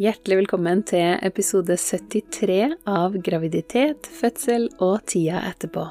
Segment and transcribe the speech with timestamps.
[0.00, 5.82] Hjertelig velkommen til episode 73 av Graviditet, fødsel og tida etterpå.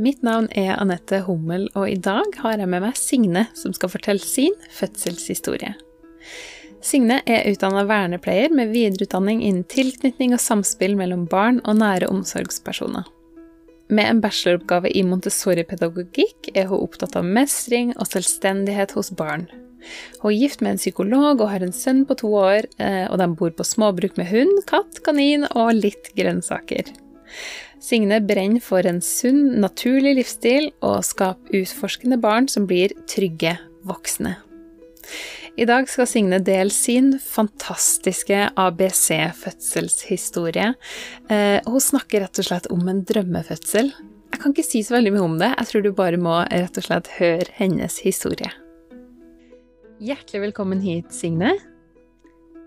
[0.00, 3.92] Mitt navn er Anette Hummel, og i dag har jeg med meg Signe, som skal
[3.92, 5.74] fortelle sin fødselshistorie.
[6.80, 13.04] Signe er utdanna vernepleier med videreutdanning innen tilknytning og samspill mellom barn og nære omsorgspersoner.
[13.92, 19.44] Med en bacheloroppgave i Montessori-pedagogikk er hun opptatt av mestring og selvstendighet hos barn.
[20.22, 23.16] Hun er gift med en psykolog og har en sønn på to år, eh, og
[23.20, 26.84] de bor på småbruk med hund, katt, kanin og litt grønnsaker.
[27.84, 34.36] Signe brenner for en sunn, naturlig livsstil og skaper utforskende barn som blir trygge voksne.
[35.54, 40.72] I dag skal Signe dele sin fantastiske ABC-fødselshistorie.
[41.30, 43.92] Eh, hun snakker rett og slett om en drømmefødsel.
[44.34, 46.78] Jeg kan ikke si så veldig mye om det, jeg tror du bare må rett
[46.80, 48.50] og slett høre hennes historie.
[50.02, 51.52] Hjertelig velkommen hit, Signe.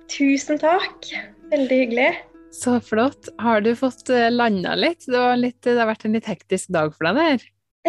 [0.08, 1.10] Tusen takk.
[1.52, 2.12] Veldig hyggelig.
[2.56, 3.28] Så flott.
[3.44, 5.04] Har du fått eh, landa litt?
[5.12, 5.58] Det, litt?
[5.68, 7.44] det, har vært en litt hektisk dag for deg der?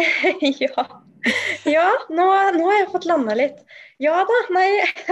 [0.65, 0.85] ja.
[1.63, 2.27] Ja, nå,
[2.57, 3.63] nå, har jeg fått landa litt.
[4.03, 4.67] Ja da, nei.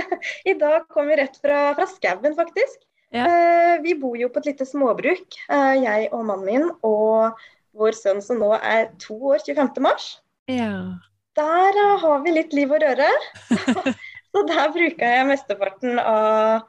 [0.52, 2.83] I dag kom vi rett fra, fra skauen, faktisk.
[3.15, 3.23] Ja.
[3.23, 7.39] Eh, vi bor jo på et lite småbruk, eh, jeg og mannen min og
[7.77, 9.71] vår sønn som nå er to år 25.
[9.87, 10.17] mars.
[10.52, 10.97] Ja.
[11.37, 13.07] Der uh, har vi litt liv og røre.
[14.38, 16.67] Så der bruker jeg mesteparten av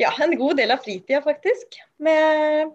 [0.00, 1.76] ja, en god del av fritida, faktisk.
[2.00, 2.70] Med,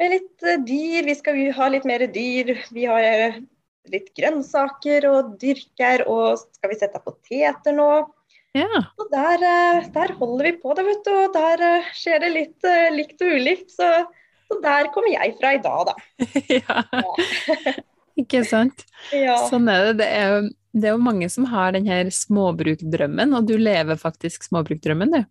[0.00, 1.06] med, litt eh, dyr.
[1.06, 2.56] Vi skal ha litt mer dyr.
[2.74, 3.36] Vi har eh,
[3.92, 7.92] litt grønnsaker og dyrker, og skal vi sette poteter nå.
[8.58, 8.82] Ja.
[8.98, 11.14] Og der, eh, der, holder vi på det, vet du.
[11.28, 13.70] Og der skjer det litt likt og ulikt.
[13.76, 13.92] Så,
[14.50, 16.26] så der kommer jeg fra i dag, da.
[16.58, 17.78] ja.
[18.18, 18.82] Ikke sant.
[19.14, 19.38] Ja.
[19.46, 20.00] Sånn er det.
[20.02, 24.46] Det er jo det er jo mange som har denne småbrukdrømmen, og du lever faktisk
[24.46, 25.22] småbrukdrømmen, du?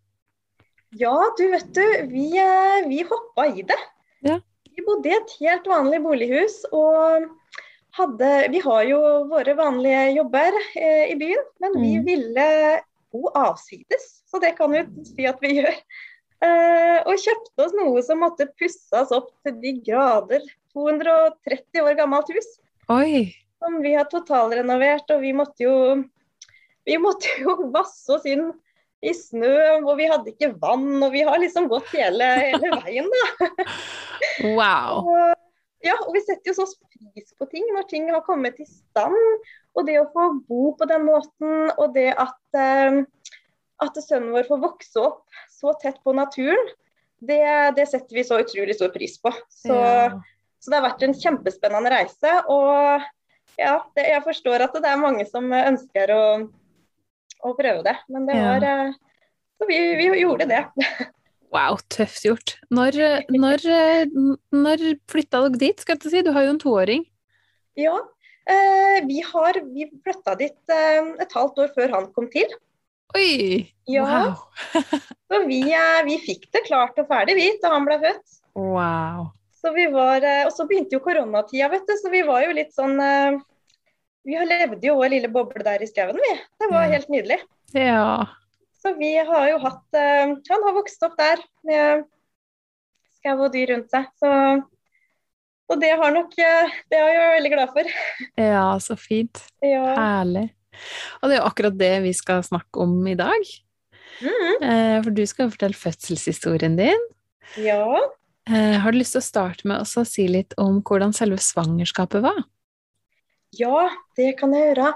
[0.99, 3.77] Ja, du vet du, vi, eh, vi hoppa i det.
[4.25, 4.39] Ja.
[4.75, 7.27] Vi bodde i et helt vanlig bolighus og
[7.97, 8.99] hadde Vi har jo
[9.31, 11.81] våre vanlige jobber eh, i byen, men mm.
[11.83, 12.47] vi ville
[13.13, 14.07] bo avsides.
[14.29, 15.77] Så det kan vi si at vi gjør.
[16.39, 20.45] Eh, og kjøpte oss noe som måtte pusses opp til de grader.
[20.73, 22.49] 230 år gammelt hus.
[22.93, 25.11] Oi som vi har totalrenovert.
[25.15, 25.75] Og vi måtte jo,
[26.87, 28.49] vi måtte jo vasse oss inn
[28.99, 29.55] i snø,
[29.85, 30.97] og vi hadde ikke vann.
[31.03, 33.49] Og vi har liksom gått hele, hele veien, da.
[34.39, 35.03] Wow.
[35.11, 35.37] og,
[35.83, 39.15] ja, og vi setter jo så pris på ting når ting har kommet i stand.
[39.77, 42.99] Og det å få bo på den måten, og det at, uh,
[43.83, 46.71] at sønnen vår får vokse opp så tett på naturen,
[47.19, 47.43] det,
[47.75, 49.31] det setter vi så utrolig stor pris på.
[49.51, 50.11] Så, ja.
[50.59, 52.35] så det har vært en kjempespennende reise.
[52.51, 53.07] Og
[53.57, 56.23] ja, det, jeg forstår at det er mange som ønsker å,
[57.41, 57.95] å prøve det.
[58.11, 58.75] Men det var ja.
[58.89, 58.97] Eh,
[59.59, 60.65] så vi, vi, gjorde det.
[61.49, 62.51] Wow, tøft gjort.
[62.69, 62.93] Når,
[63.33, 63.63] når,
[64.53, 66.21] når flytta dere dit, skal jeg si?
[66.21, 67.07] Du har jo en toåring.
[67.79, 67.95] Ja,
[68.45, 72.53] eh, vi har vi flytta dit eh, et halvt år før han kom til.
[73.17, 73.65] Oi!
[73.89, 74.05] Ja.
[74.05, 74.85] Wow.
[75.31, 78.39] så vi, eh, vi, fikk det klart og ferdig, vi, da han ble født.
[78.53, 79.31] Wow.
[79.61, 82.55] Så vi var, eh, Og så begynte jo koronatida, vet du, så vi var jo
[82.55, 83.39] litt sånn eh,
[84.27, 86.33] Vi levde jo vår lille boble der i skauen, vi.
[86.59, 87.39] Det var helt nydelig.
[87.75, 88.27] Ja.
[88.79, 92.05] Så vi har jo hatt eh, Han har vokst opp der med
[93.19, 94.07] skau og dyr rundt seg.
[94.19, 94.33] Så
[95.69, 97.89] og det har nok Det er jeg veldig glad for.
[98.41, 99.43] Ja, så fint.
[99.61, 99.83] Ja.
[99.93, 100.47] Herlig.
[101.19, 103.51] Og det er jo akkurat det vi skal snakke om i dag.
[104.23, 105.03] Mm.
[105.05, 107.05] For du skal fortelle fødselshistorien din.
[107.61, 107.85] Ja.
[108.49, 112.23] Eh, har du lyst til å starte med å si litt om hvordan selve svangerskapet
[112.25, 112.39] var?
[113.53, 114.93] Ja, det kan jeg gjøre.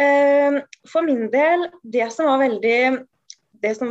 [0.00, 3.06] Eh, for min del, det som var veldig
[3.60, 3.90] Det som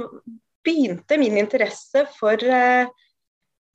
[0.66, 2.88] begynte min interesse for, eh,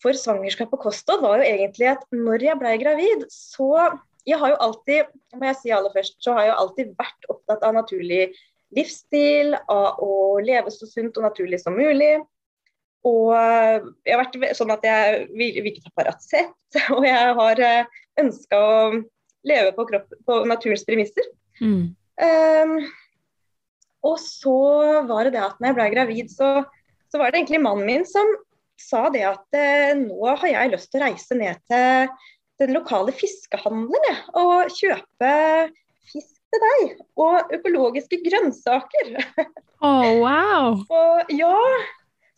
[0.03, 4.49] for svangerskap og kosthold, var jo egentlig at når jeg ble gravid, så Jeg har
[4.49, 5.05] jo alltid,
[5.37, 8.33] må jeg si aller først, så har jeg alltid vært opptatt av naturlig
[8.75, 12.25] livsstil, av å leve så sunt og naturlig som mulig.
[13.05, 16.55] Og jeg har vært sånn at jeg vil, vil ikke ta Paracet,
[16.97, 18.77] og jeg har eh, ønska å
[19.45, 21.27] leve på, kropp, på naturens premisser.
[21.61, 21.93] Mm.
[22.25, 22.79] Um,
[24.05, 24.56] og så
[25.09, 26.51] var det det at når jeg ble gravid, så,
[27.12, 28.29] så var det egentlig mannen min som
[28.81, 32.09] sa det at eh, nå har jeg lyst til å reise ned til
[32.62, 35.35] den lokale fiskehandelen og kjøpe
[36.11, 36.97] fisk til deg.
[37.21, 39.15] Og økologiske grønnsaker.
[39.85, 40.79] Oh, wow.
[40.97, 41.59] og ja,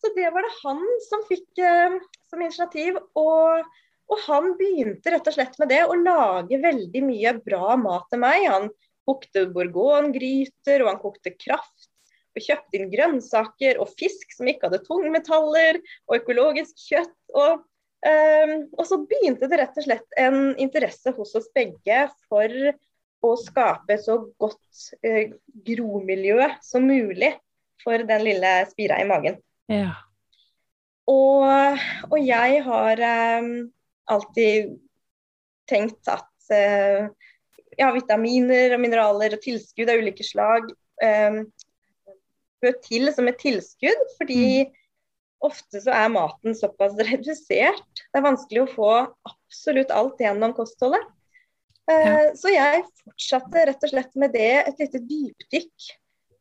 [0.01, 1.99] så det var det han som fikk eh,
[2.29, 2.99] som initiativ.
[3.19, 3.69] Og,
[4.11, 8.23] og, han begynte rett og slett med det, å lage veldig mye bra mat til
[8.23, 8.49] meg.
[8.51, 8.69] Han
[9.07, 11.89] kokte bourgogne-gryter, og han kokte kraft.
[12.37, 17.17] Og kjøpte inn grønnsaker og fisk som ikke hadde tungmetaller, og økologisk kjøtt.
[17.33, 17.65] Og,
[18.05, 22.53] um, og, så begynte det rett og slett en interesse hos oss begge for
[23.25, 25.33] å skape så godt uh,
[25.65, 27.33] gromiljø som mulig
[27.81, 29.41] for den lille spira i magen.
[29.73, 29.93] Ja.
[31.11, 31.79] Og,
[32.11, 33.03] og, jeg har
[33.41, 33.51] um,
[34.11, 34.75] alltid
[35.71, 37.07] tenkt at uh,
[37.79, 40.67] ja, vitaminer og mineraler og tilskudd av ulike slag
[41.03, 41.45] um,
[42.63, 44.75] bør til som et tilskudd, fordi mm.
[45.47, 47.87] ofte så er maten såpass redusert.
[48.01, 48.93] Det er vanskelig å få
[49.31, 51.07] absolutt alt gjennom kostholdet.
[51.87, 52.21] Uh, ja.
[52.35, 55.91] Så jeg fortsatte rett og slett med det, et lite dypdykk,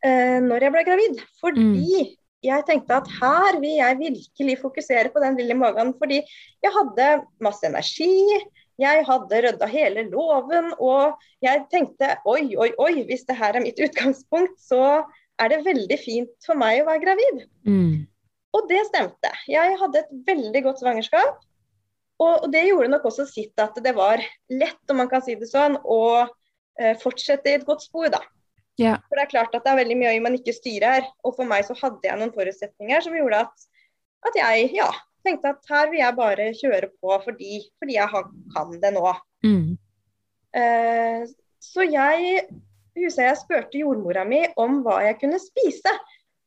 [0.07, 1.25] uh, når jeg ble gravid.
[1.43, 2.15] Fordi mm.
[2.45, 5.93] Jeg tenkte at her vil jeg virkelig fokusere på den lille magen.
[5.99, 7.09] Fordi jeg hadde
[7.43, 8.39] masse energi,
[8.81, 13.63] jeg hadde rydda hele låven, og jeg tenkte oi, oi, oi, hvis det her er
[13.63, 15.05] mitt utgangspunkt, så
[15.39, 17.41] er det veldig fint for meg å være gravid.
[17.67, 18.05] Mm.
[18.55, 19.31] Og det stemte.
[19.51, 21.43] Jeg hadde et veldig godt svangerskap.
[22.23, 24.21] Og det gjorde nok også sitt at det var
[24.51, 28.21] lett, om man kan si det sånn, å uh, fortsette i et godt spor, da.
[28.81, 28.99] Yeah.
[29.07, 31.09] For det er klart at det er veldig mye man ikke styrer her.
[31.23, 33.67] Og for meg så hadde jeg noen forutsetninger som gjorde at,
[34.29, 34.89] at jeg ja,
[35.25, 38.25] tenkte at her vil jeg bare kjøre på fordi, fordi jeg
[38.55, 39.15] kan det nå.
[39.45, 39.73] Mm.
[40.55, 41.23] Uh,
[41.63, 42.45] så jeg
[42.95, 45.91] husker jeg spurte jordmora mi om hva jeg kunne spise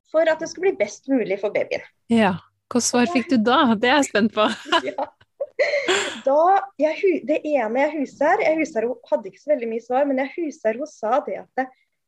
[0.08, 1.84] for at det skulle bli best mulig for babyen.
[2.12, 2.38] Ja,
[2.68, 3.74] Hva svar fikk du da?
[3.80, 4.44] Det er jeg spent på.
[4.90, 5.08] ja.
[6.22, 6.40] Da,
[6.78, 10.20] jeg, det ene jeg huser, jeg huser hun hadde ikke så veldig mye svar, men
[10.22, 11.64] jeg huser hun sa det at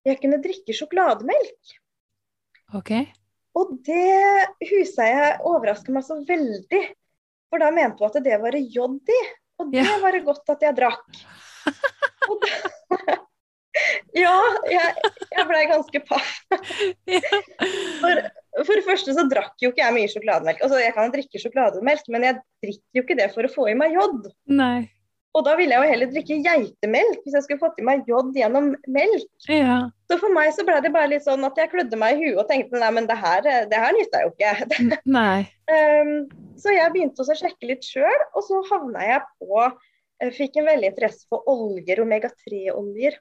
[0.06, 1.75] jeg kunne drikke sjokolademelk.
[2.79, 2.93] Ok.
[3.58, 6.82] Og det huset jeg overrasker meg så veldig.
[7.50, 9.23] For da mente hun at det var jod i,
[9.61, 9.97] og det ja.
[10.02, 11.08] var det godt at jeg drakk.
[12.31, 13.17] Da,
[14.23, 14.37] ja,
[14.70, 16.37] jeg, jeg blei ganske paff.
[18.00, 18.20] For,
[18.64, 20.62] for, det første så drakk jo ikke jeg mye sjokolademelk.
[20.64, 23.75] Altså, jeg kan drikke sjokolademelk, men jeg drikker jo ikke det for å få i
[23.79, 24.31] meg jod.
[24.50, 24.88] Nei.
[25.38, 28.32] Og da ville jeg jo heller drikke geitemelk hvis jeg skulle fått i meg jod
[28.34, 29.28] gjennom melk.
[29.46, 29.76] Ja.
[30.10, 32.40] Så for meg så ble det bare litt sånn at jeg klødde meg i huet
[32.42, 34.80] og tenkte nei, men det her, det her nytta jo ikke.
[35.18, 35.44] Nei.
[35.70, 36.14] um,
[36.58, 39.68] så jeg begynte å sjekke litt sjøl, og så havna jeg på
[40.20, 43.14] jeg Fikk en veldig interesse for oljer, omega-3-oljer.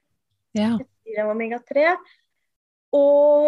[0.57, 0.73] Ja.
[1.23, 1.93] Omega-3.
[2.97, 3.47] Og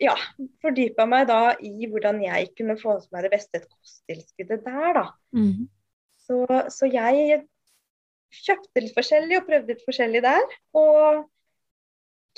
[0.00, 0.12] ja,
[0.60, 5.06] fordypa meg da i hvordan jeg kunne få med meg det beste kosttilskuddet der, da.
[5.32, 5.70] Mm.
[6.26, 6.42] Så,
[6.72, 7.40] så jeg
[8.30, 10.58] kjøpte litt forskjellig og prøvde litt forskjellig der.
[10.78, 11.24] Og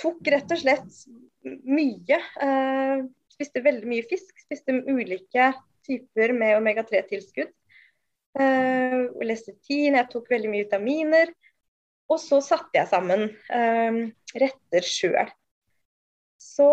[0.01, 1.03] tok rett og slett
[1.45, 2.19] mye.
[2.19, 3.05] Eh,
[3.35, 4.35] spiste veldig mye fisk.
[4.45, 5.53] Spiste ulike
[5.87, 7.53] typer med omega-3-tilskudd.
[8.41, 11.33] Eh, Lestetin, jeg tok veldig mye vitaminer.
[12.13, 14.03] Og så satte jeg sammen eh,
[14.39, 15.31] retter sjøl.
[16.43, 16.69] Så,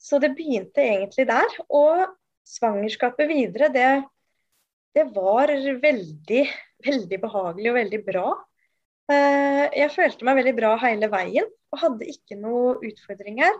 [0.00, 1.58] så, det begynte egentlig der.
[1.68, 2.04] Og
[2.48, 3.88] svangerskapet videre, det,
[4.96, 5.52] det var
[5.82, 6.44] veldig
[6.84, 8.26] veldig behagelig og veldig bra.
[9.12, 13.56] Eh, jeg følte meg veldig bra hele veien og hadde ikke noen utfordringer.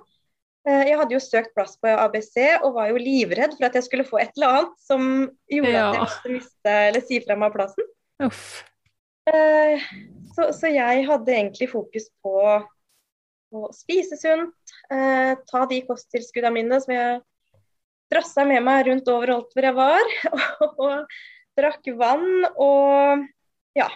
[0.65, 3.87] Eh, jeg hadde jo søkt plass på ABC og var jo livredd for at jeg
[3.89, 5.11] skulle få et eller annet som
[5.53, 5.89] gjorde ja.
[5.91, 7.91] at jeg måtte miste eller si fra meg plassen.
[8.25, 8.47] Uff.
[9.29, 9.85] Eh,
[10.37, 12.39] så, så, jeg hadde egentlig fokus på
[13.55, 17.21] å spise sunt, ta de kosttilskuddene mine som jeg
[18.11, 20.11] drassa med meg rundt overalt hvor jeg var.
[20.83, 21.15] og
[21.59, 23.25] drakk vann og
[23.79, 23.89] ja,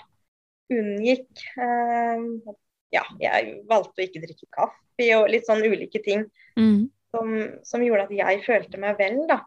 [0.72, 2.54] unngikk eh,
[2.94, 6.24] Ja, jeg valgte å ikke drikke kaffe og litt sånn ulike ting
[6.56, 6.88] mm.
[7.12, 7.34] som,
[7.66, 9.42] som, gjorde at jeg følte meg vel, da.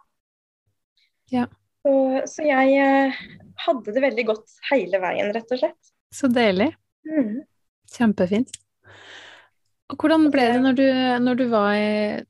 [1.32, 1.48] Ja.
[1.82, 1.94] Så,
[2.30, 3.22] så jeg eh,
[3.66, 5.94] hadde det veldig godt hele veien, rett og slett.
[6.14, 6.70] Så deilig.
[7.08, 7.42] Mm.
[7.92, 8.54] Kjempefint.
[9.92, 10.86] Og hvordan ble det når du,
[11.26, 11.74] når du var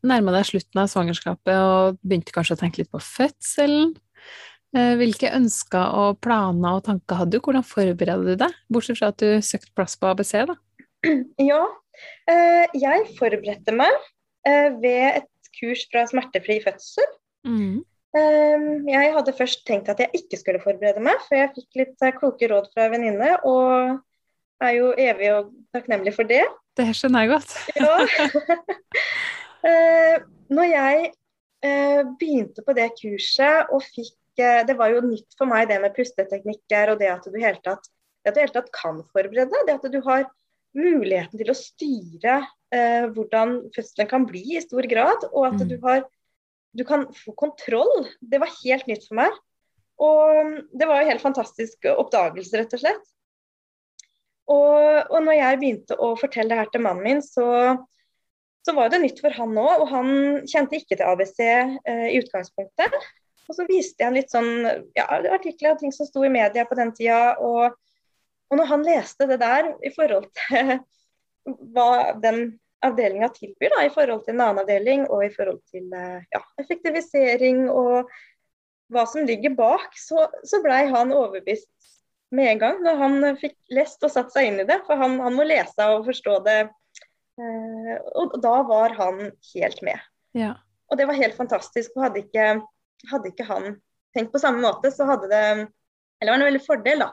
[0.07, 3.91] nærma deg slutten av svangerskapet og begynte kanskje å tenke litt på fødselen?
[4.71, 7.43] Eh, hvilke ønsker og planer og tanker hadde du?
[7.43, 10.37] Hvordan forbereder du deg, bortsett fra at du søkte plass på ABC?
[10.47, 10.57] da?
[11.51, 11.63] Ja,
[12.29, 13.91] eh, jeg forberedte meg
[14.47, 17.09] eh, ved et kurs fra smertefri fødsel.
[17.47, 17.81] Mm.
[18.11, 22.49] Jeg hadde først tenkt at jeg ikke skulle forberede meg, for jeg fikk litt kloke
[22.51, 24.01] råd fra en venninne, og
[24.67, 26.41] er jo evig og takknemlig for det.
[26.75, 27.55] Det skjønner jeg godt.
[27.79, 27.93] ja.
[30.57, 31.11] Når jeg
[32.19, 36.93] begynte på det kurset og fikk det var jo nytt for meg det med pusteteknikker
[36.93, 37.89] og det at du i hele tatt,
[38.23, 39.67] tatt, kan forberede deg.
[39.67, 40.25] Det at du har
[40.77, 42.39] muligheten til å styre
[42.71, 45.27] eh, hvordan fødselen kan bli i stor grad.
[45.31, 45.67] Og at mm.
[45.69, 46.03] du, har,
[46.77, 48.07] du kan få kontroll.
[48.21, 49.39] Det var helt nytt for meg.
[50.01, 53.09] Og det var en helt fantastisk oppdagelse, rett og slett.
[54.51, 57.77] Og, og når jeg begynte å fortelle det her til mannen min, så,
[58.65, 60.09] så var det nytt for han òg, og han
[60.49, 62.97] kjente ikke til ABC eh, i utgangspunktet.
[63.49, 66.77] Og så viste jeg litt sånn ja, artikler og ting som sto i media på
[66.79, 67.37] den tida.
[67.41, 67.75] Og,
[68.51, 70.75] og når han leste det der i forhold til
[71.73, 72.43] hva den
[72.85, 76.41] avdelinga tilbyr, da, i forhold til en annen avdeling og i forhold til eh, ja,
[76.61, 78.09] effektivisering og
[78.91, 81.69] hva som ligger bak, så, så blei han overbevist
[82.35, 84.81] med en gang når han fikk lest og satt seg inn i det.
[84.87, 86.59] For han, han må lese og forstå det.
[87.41, 90.07] Eh, og da var han helt med.
[90.37, 90.55] Ja.
[90.91, 91.93] Og det var helt fantastisk.
[91.95, 92.47] og hadde ikke,
[93.09, 93.75] hadde ikke han
[94.15, 97.09] tenkt på samme måte, så hadde det Eller det var en veldig fordel, da.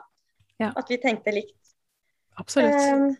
[0.61, 0.69] Ja.
[0.77, 1.71] At vi tenkte likt.
[2.37, 2.75] Absolutt.
[2.75, 3.15] Eh,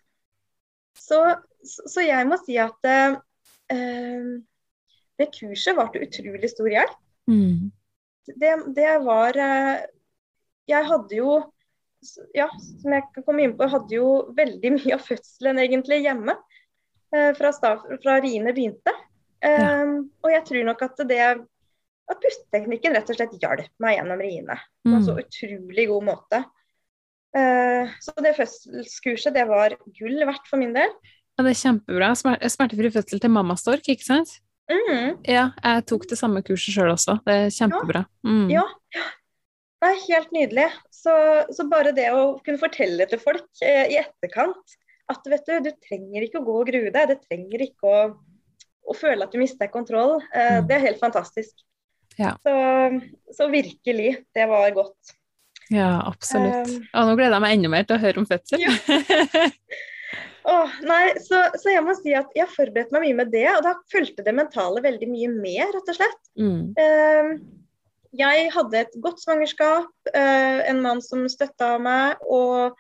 [1.00, 1.20] så,
[1.66, 3.16] så, jeg må si at eh,
[5.20, 7.00] det kurset var til utrolig stor hjelp.
[7.32, 7.72] Mm.
[8.30, 9.88] Det, det var eh,
[10.70, 11.40] Jeg hadde jo
[12.38, 12.48] ja,
[12.82, 16.36] som jeg kan komme inn på, hadde jo veldig mye av fødselen egentlig hjemme.
[17.16, 18.94] Eh, fra, stav, fra riene begynte.
[19.40, 19.80] Ja.
[19.82, 21.26] Um, og jeg tror nok at det
[22.10, 25.24] at pusteteknikken rett og slett hjalp meg gjennom riene på en så Mm.
[25.24, 26.40] utrolig god måte.
[27.38, 30.90] Eh, så det fødselskurset det var gull verdt for min del.
[31.38, 32.10] Ja, det er kjempebra.
[32.18, 34.40] Smer smertefri fødsel til mammastork, ikke sant?
[34.70, 37.20] Mm, Ja, jeg tok det samme kurset sjøl også.
[37.26, 38.06] Det er kjempebra.
[38.26, 38.50] Mm.
[38.52, 38.66] Ja.
[39.80, 40.68] Det er helt nydelig.
[40.92, 41.14] Så,
[41.56, 44.76] så bare det å kunne fortelle til folk eh, i etterkant
[45.10, 48.02] at vet du, du trenger ikke å gå og grue deg, du trenger ikke å,
[48.90, 50.68] å føle at du mister kontroll, eh, Mm.
[50.68, 51.56] det er helt fantastisk.
[52.20, 52.34] Ja.
[52.44, 52.56] Så,
[53.38, 55.16] så virkelig, det var godt.
[55.70, 56.72] Ja, absolutt.
[56.74, 58.66] Um, Og nå gleder jeg meg enda mer til å høre om fødsel.
[58.66, 59.46] Ja.
[60.50, 63.62] Åh, nei, så, så jeg må si at jeg forberedte meg mye med det, og
[63.68, 66.22] da fulgte det mentale veldig mye med, rett og slett.
[66.40, 66.62] mm.
[66.80, 67.34] Um,
[68.18, 72.80] jeg hadde et godt svangerskap, uh, en mann som støtta meg, og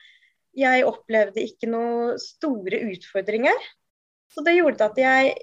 [0.57, 3.67] jeg opplevde ikke noen store utfordringer.
[4.33, 5.35] Så det gjorde at jeg,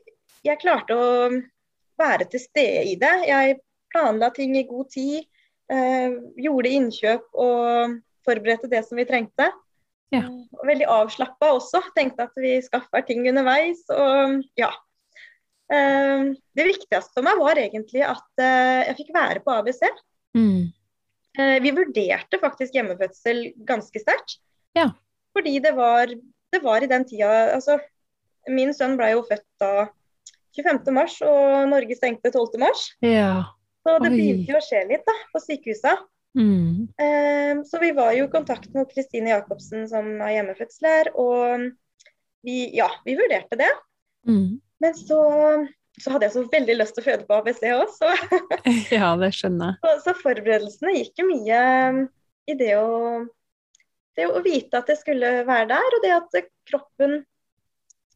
[0.43, 1.07] jeg klarte å
[2.01, 3.15] være til stede i det.
[3.31, 3.61] Jeg
[3.97, 5.25] planla ting i god tid,
[5.73, 9.49] eh, gjorde innkjøp og forberedte det som vi trengte.
[10.15, 10.23] Ja.
[10.29, 11.83] Og veldig avslappa også.
[11.97, 13.83] Tenkte at vi skaffer ting underveis.
[13.91, 14.71] Og ja.
[15.73, 19.83] Eh, det viktigste for meg var egentlig at eh, jeg fikk være på ABC.
[20.37, 20.69] Mm.
[21.37, 24.39] Eh, vi vurderte faktisk hjemmefødsel ganske sterkt.
[24.79, 24.91] Ja.
[25.37, 26.13] Fordi det var,
[26.53, 27.79] det var i den tida Altså,
[28.49, 29.89] min sønn ble jo født da
[30.57, 30.95] 25.
[30.97, 32.57] mars, og Norge stengte 12.
[32.63, 32.87] mars.
[33.05, 33.43] Ja.
[33.87, 34.17] Så det Oi.
[34.19, 35.93] begynte jo å skje litt da, på sykehusa.
[36.37, 36.89] Mm.
[36.99, 41.69] Eh, så vi var jo i kontakt med Kristine Jacobsen som er hjemmefødsler, og
[42.43, 43.71] vi, ja, vi vurderte det.
[44.27, 44.59] Mm.
[44.83, 45.21] Men så,
[46.03, 48.11] så hadde jeg så veldig lyst til å føde på ABC òg, så,
[48.99, 49.79] Ja, det skjønner jeg.
[49.87, 51.63] så, så forberedelsene gikk jo mye
[52.51, 53.23] i det å,
[54.19, 57.21] det å vite at jeg skulle være der, og det at kroppen,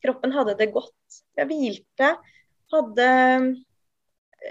[0.02, 1.22] kroppen hadde det godt.
[1.38, 2.14] Jeg hvilte,
[2.74, 3.10] hadde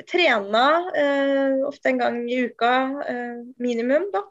[0.10, 0.66] trena
[0.96, 2.74] eh, ofte en gang i uka
[3.08, 4.24] eh, minimum, da.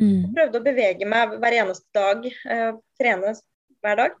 [0.00, 0.32] Mm.
[0.34, 3.34] Prøvde å bevege meg hver eneste dag, eh, trene
[3.84, 4.16] hver dag.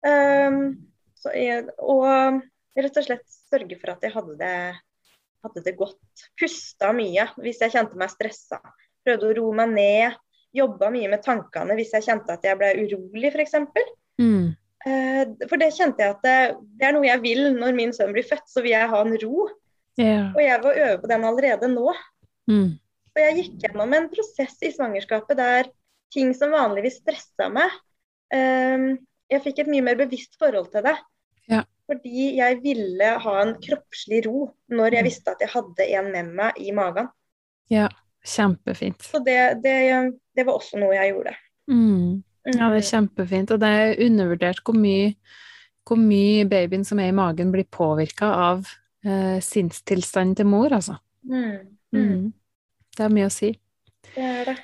[0.00, 0.62] Um,
[1.20, 1.32] så
[1.84, 2.40] og
[2.78, 4.54] rett og slett sørge for at jeg hadde det,
[5.44, 6.24] hadde det godt.
[6.40, 8.62] Pusta mye hvis jeg kjente meg stressa.
[9.04, 10.18] Prøvde å roe meg ned.
[10.56, 13.58] Jobba mye med tankene hvis jeg kjente at jeg ble urolig, f.eks.
[14.20, 14.48] Mm.
[14.88, 16.38] Eh, for det kjente jeg at det,
[16.80, 19.18] det er noe jeg vil når min sønn blir født, så vil jeg ha en
[19.22, 19.50] ro.
[20.00, 20.30] Ja.
[20.32, 21.92] Og jeg var øve på den allerede nå.
[22.50, 22.70] Mm.
[23.10, 25.70] Og jeg gikk gjennom en prosess i svangerskapet der
[26.14, 27.70] ting som vanligvis stressa meg,
[28.34, 28.86] um,
[29.30, 30.96] jeg fikk et mye mer bevisst forhold til det.
[31.50, 31.66] Yeah.
[31.90, 35.08] Fordi jeg ville ha en kroppslig ro når jeg Mm.
[35.10, 37.10] visste at jeg hadde en med meg i magen.
[37.70, 37.88] Ja,
[38.20, 39.02] Kjempefint.
[39.02, 39.76] Så det, det,
[40.36, 41.32] det var også noe jeg gjorde.
[41.70, 42.22] Mm.
[42.50, 43.52] Ja, det er kjempefint.
[43.54, 45.14] Og det er undervurdert hvor mye,
[45.88, 48.68] hvor mye babyen som er i magen, blir påvirka av
[49.06, 50.98] eh, sinnstilstanden til mor, altså.
[51.22, 51.78] Mm.
[51.92, 52.00] Mm.
[52.00, 52.26] Mm.
[52.96, 53.54] Det har mye å si.
[54.14, 54.56] Det er det.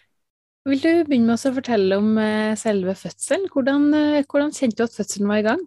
[0.67, 3.47] Vil du begynne med å fortelle om eh, selve fødselen?
[3.53, 5.63] Hvordan, eh, hvordan kjente du at fødselen var i gang?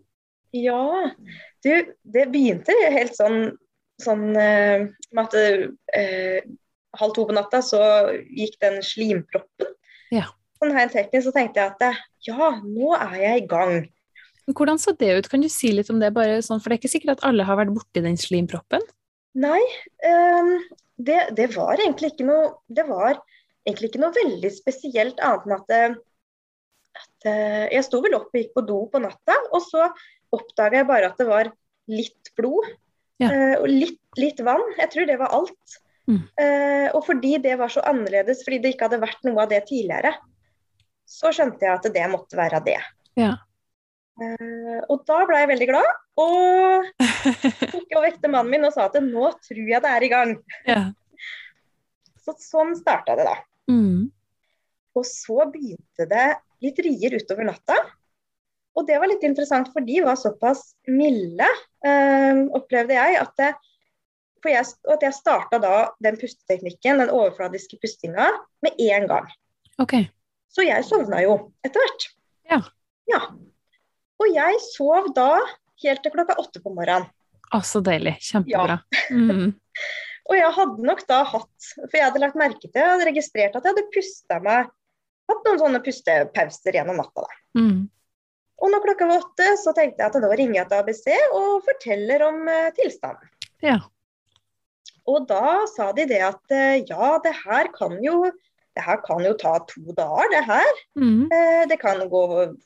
[0.56, 1.12] Ja,
[1.64, 1.72] du,
[2.04, 3.54] det begynte helt sånn,
[4.02, 5.38] sånn eh, med at
[5.96, 6.50] eh,
[7.00, 7.80] halv to på natta så
[8.26, 9.72] gikk den slimproppen.
[10.12, 10.28] Ja.
[10.60, 13.76] Sånn helt teknisk så tenkte jeg at ja, nå er jeg i gang.
[14.50, 15.28] Men Hvordan så det ut?
[15.30, 17.46] Kan du si litt om det, bare sånn, for det er ikke sikkert at alle
[17.46, 18.82] har vært borti den slimproppen?
[19.38, 19.62] Nei,
[20.10, 20.56] um,
[20.98, 23.20] det, det var egentlig ikke noe Det var
[23.70, 26.00] egentlig ikke noe veldig spesielt annet enn at,
[26.98, 29.86] at eh, Jeg sto vel opp og gikk på do på natta, og så
[30.34, 31.52] oppdaga jeg bare at det var
[31.94, 32.72] litt blod
[33.22, 33.30] Ja.
[33.30, 34.66] eh, og litt, litt vann.
[34.80, 35.78] Jeg tror det var alt.
[36.10, 36.24] Mm.
[36.42, 39.62] Eh, og fordi det var så annerledes, fordi det ikke hadde vært noe av det
[39.70, 40.16] tidligere,
[41.06, 42.80] så skjønte jeg at det måtte være det.
[43.20, 43.36] Ja.
[44.20, 46.88] Eh, og da ble jeg veldig glad, Og
[47.72, 50.34] tok og vekte mannen min og sa at nå tror jeg det er i gang.
[50.68, 50.82] Ja.
[52.20, 53.38] Så sånn starta det, da.
[53.72, 54.10] Mm.
[55.00, 56.28] Og så begynte det
[56.66, 57.78] litt rier utover natta.
[58.78, 61.48] Og det var litt interessant, for de var såpass milde,
[61.86, 63.50] eh, opplevde jeg, at, det,
[64.52, 65.74] jeg, at jeg starta da
[66.04, 68.30] den pusteteknikken, den overfladiske pustinga,
[68.66, 69.32] med en gang.
[69.80, 70.10] Okay.
[70.52, 71.36] Så jeg sovna jo
[71.66, 72.10] etter hvert.
[72.52, 72.62] Ja.
[73.12, 73.22] ja.
[74.20, 75.32] Og jeg sov da
[75.84, 77.08] helt til klokka åtte på morgenen.
[77.50, 78.18] Å, så deilig.
[78.32, 78.82] Kjempebra.
[79.10, 79.56] Mm.
[80.30, 83.56] Og jeg hadde nok da hatt For jeg hadde lagt merke til, jeg hadde registrert
[83.58, 84.68] at jeg hadde pusta meg
[85.30, 87.40] Hatt noen sånne pustepauser gjennom natta, da.
[87.58, 87.82] Mm.
[88.60, 91.04] Og når klokka var åtte, så tenkte jeg at da ringer jeg til ABC
[91.38, 93.30] og forteller om uh, tilstanden.
[93.64, 93.78] Ja.
[95.10, 98.24] Og da sa de det at uh, ja, det her kan jo
[98.80, 100.84] det her kan jo ta to dager, det her.
[101.00, 101.28] Mm.
[101.36, 102.22] Eh, det kan gå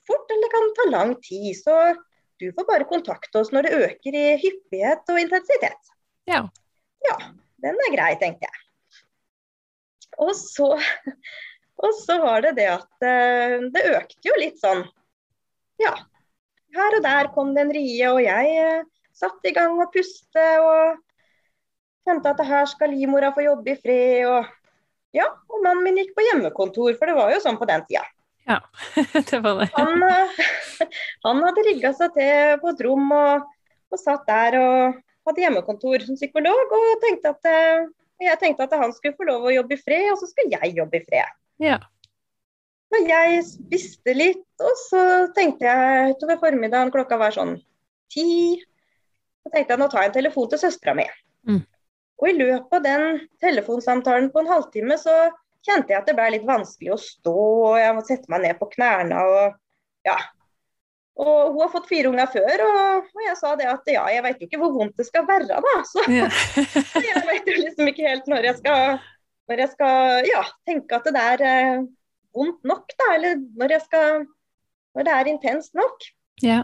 [0.05, 1.49] fort, eller det kan ta lang tid.
[1.57, 1.77] Så
[2.39, 5.93] du får bare kontakte oss når det øker i hyppighet og intensitet.
[6.29, 6.45] Ja.
[7.03, 7.17] Ja,
[7.65, 8.59] den er grei, tenkte jeg.
[10.21, 10.75] Og så,
[11.83, 14.85] og så var det det at eh, det økte jo litt sånn.
[15.81, 15.95] Ja.
[16.73, 20.45] Her og der kom det en rie, og jeg satt satte i gang å puste
[20.61, 21.01] og
[22.03, 24.25] kjente at det her skal livmora få jobbe i fred.
[24.25, 24.49] og
[25.13, 28.03] ja, og mannen min gikk på hjemmekontor, for det var jo sånn på den tida.
[28.47, 28.59] Ja,
[29.29, 29.69] det var det.
[29.77, 30.43] Han, eh,
[31.23, 33.47] han hadde rigga seg til på et rom og,
[33.93, 36.75] og, satt der og hadde hjemmekontor som psykolog.
[36.77, 37.87] Og tenkte at, eh,
[38.27, 40.77] jeg tenkte at han skulle få lov å jobbe i fred, og så skulle jeg
[40.79, 41.39] jobbe i fred.
[41.63, 41.79] Ja.
[42.93, 45.03] Men jeg spiste litt, og så
[45.33, 47.55] tenkte jeg utover formiddagen, klokka var sånn
[48.13, 48.59] ti,
[49.41, 51.07] så tenkte jeg nå tar jeg en telefon til søstera mi.
[51.49, 51.63] Mm.
[52.21, 55.15] Og i løpet av den telefonsamtalen på en halvtime så
[55.63, 58.59] kjente jeg at det ble litt vanskelig å stå, og jeg måtte sette meg ned
[58.59, 59.59] på knærne og
[60.07, 60.17] ja.
[61.23, 64.23] Og hun har fått fire unger før, og, og jeg sa det at ja, jeg
[64.25, 65.73] vet jo ikke hvor vondt det skal være, da.
[65.85, 66.29] Så, Ja.
[66.33, 68.97] så jeg vet jo liksom ikke helt når jeg skal,
[69.51, 71.85] når jeg skal ja, tenke at det er eh,
[72.33, 73.11] vondt nok, da.
[73.19, 74.23] Eller når jeg skal
[74.93, 76.03] Når det er intenst nok.
[76.43, 76.59] Ja.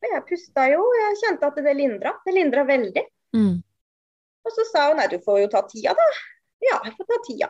[0.00, 2.14] Og jeg pusta jo, og jeg kjente at det lindra.
[2.24, 3.02] Det lindra veldig.
[3.36, 3.58] Mm.
[4.44, 6.06] Og så sa hun nei, du får jo ta tida, da.
[6.64, 7.48] Ja, jeg får ta tida.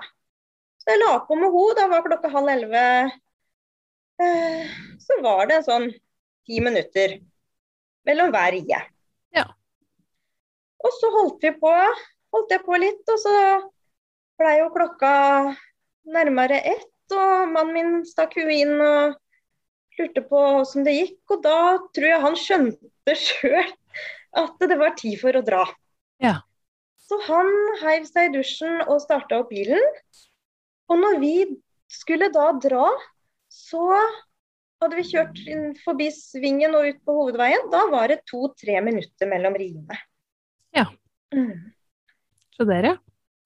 [0.84, 2.86] Så jeg la på med henne, da var klokka halv elleve.
[4.20, 5.86] Eh, så var det en sånn
[6.44, 7.16] ti minutter
[8.04, 8.80] mellom hver rie.
[9.32, 9.46] Ja.
[10.84, 11.72] Og så holdt vi på,
[12.36, 13.36] holdt jeg på litt, og så
[14.36, 15.14] blei jo klokka
[16.04, 19.16] nærmere ett, og mannen min stakk huet inn og
[19.96, 21.20] lurte på åssen det gikk.
[21.32, 21.58] Og da
[21.96, 23.72] tror jeg han skjønte sjøl
[24.44, 25.64] at det var tid for å dra.
[26.20, 26.42] Ja.
[27.08, 29.80] Så han heiv seg i dusjen og starta opp bilen.
[30.90, 31.34] Og når vi
[31.90, 32.88] skulle da dra,
[33.52, 33.84] så
[34.82, 35.40] hadde vi kjørt
[35.84, 37.70] forbi svingen og ut på hovedveien.
[37.72, 39.98] Da var det to-tre minutter mellom riene.
[40.74, 40.88] Ja.
[41.34, 41.72] Mm.
[42.54, 42.98] Så dere,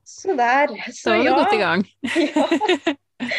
[0.04, 0.72] Så der.
[0.72, 1.36] da Så var du ja.
[1.36, 1.86] godt i gang.
[3.28, 3.36] ja.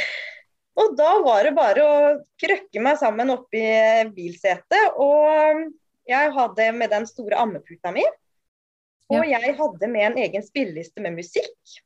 [0.79, 1.99] Og da var det bare å
[2.39, 3.61] krøkke meg sammen oppi
[4.15, 4.95] bilsetet.
[4.95, 5.65] Og
[6.09, 8.05] jeg hadde med den store ammeputa mi.
[9.09, 11.79] Og jeg hadde med en egen spilleliste med musikk.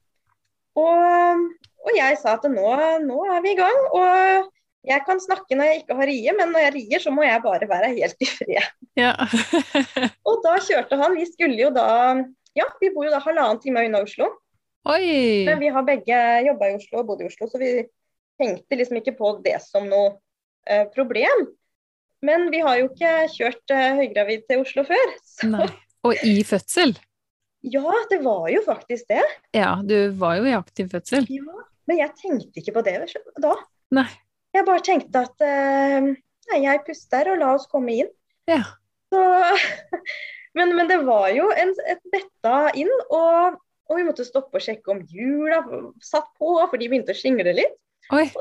[0.79, 1.43] Og,
[1.83, 2.67] og jeg sa at nå,
[3.03, 3.79] nå er vi i gang.
[3.91, 4.51] Og
[4.87, 7.43] jeg kan snakke når jeg ikke har rie, men når jeg rier, så må jeg
[7.43, 8.71] bare være helt i fred.
[8.99, 9.13] Ja.
[10.29, 11.17] Og da kjørte han.
[11.17, 11.87] Vi skulle jo da
[12.53, 14.27] Ja, vi bor jo da halvannen time unna Oslo.
[14.91, 15.45] Oi!
[15.47, 17.71] Men vi har begge jobba i Oslo og bodd i Oslo, så vi
[18.37, 20.11] tenkte liksom ikke på det som noe
[20.67, 21.47] eh, problem.
[22.23, 25.15] Men vi har jo ikke kjørt eh, høygravid til Oslo før.
[25.33, 25.69] Så Nei.
[26.03, 26.97] Og i fødsel?
[27.63, 29.23] ja, det var jo faktisk det.
[29.55, 31.29] Ja, du var jo i aktiv fødsel.
[31.31, 31.63] Ja.
[31.89, 32.95] Men jeg tenkte ikke på det
[33.43, 33.55] da.
[33.93, 34.07] Nei.
[34.53, 36.13] Jeg bare tenkte at eh,
[36.51, 38.11] nei, jeg puster og la oss komme inn.
[38.49, 38.61] Ja.
[39.13, 39.21] Så,
[40.57, 44.65] men, men det var jo en, et betta inn, og, og vi måtte stoppe og
[44.65, 45.63] sjekke om hjula
[46.03, 47.79] satt på, for de begynte å skingle litt.
[48.13, 48.27] Oi.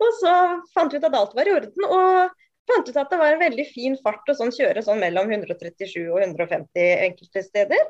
[0.00, 0.34] Og så
[0.72, 2.30] fant vi ut at alt var i orden, og
[2.70, 6.06] fant ut at det var en veldig fin fart å sånn kjøre sånn mellom 137
[6.06, 7.82] og 150 enkelte steder.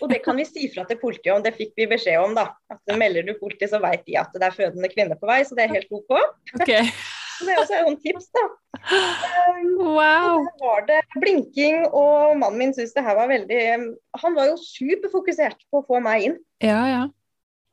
[0.00, 2.50] Og det kan vi si fra til politiet om, det fikk vi beskjed om, da.
[2.72, 5.58] At melder du politiet, så vet de at det er fødende kvinner på vei, så
[5.58, 6.14] det er helt OK.
[6.60, 6.86] Okay.
[7.40, 8.42] Så det er også et tips, da.
[9.80, 10.42] Wow.
[10.44, 13.62] der var det blinking, og mannen min syntes det her var veldig
[14.20, 16.36] Han var jo superfokusert på å få meg inn.
[16.60, 17.00] Ja, ja.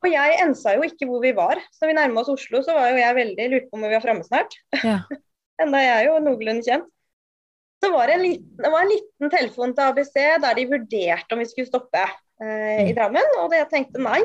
[0.00, 1.60] Og jeg ensa jo ikke hvor vi var.
[1.74, 3.92] Så når vi nærma oss Oslo, så var jo jeg veldig lurt på om vi
[3.92, 4.56] var framme snart.
[4.80, 5.02] Ja.
[5.62, 6.88] Enda jeg er jo noenlunde kjent.
[7.78, 11.36] Så var det, en liten, det var en liten telefon til ABC der de vurderte
[11.36, 13.36] om vi skulle stoppe eh, i Drammen.
[13.38, 14.20] Og jeg tenkte nei,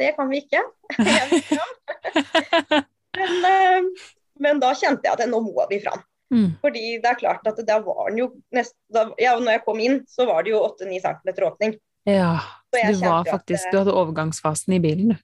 [0.00, 0.62] det kan vi ikke.
[3.18, 6.02] Men, eh, men da kjente jeg at nå må vi fram.
[6.34, 6.54] Mm.
[6.62, 9.82] Fordi det er klart at da var den jo nest, da, ja, når jeg kom
[9.82, 11.76] inn, så var det jo 8-9 cm åpning.
[12.08, 12.32] Ja,
[12.74, 15.22] du var faktisk, at Du hadde overgangsfasen i bilen, du.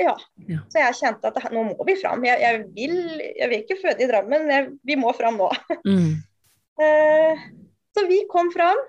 [0.00, 0.14] Ja.
[0.48, 0.60] Ja.
[0.72, 2.24] Så jeg kjente at nå må vi fram.
[2.26, 5.50] Jeg, jeg, vil, jeg vil ikke føde i Drammen, jeg, vi må fram nå.
[5.84, 6.22] Mm.
[6.80, 7.44] Eh,
[7.94, 8.80] så vi kom fram.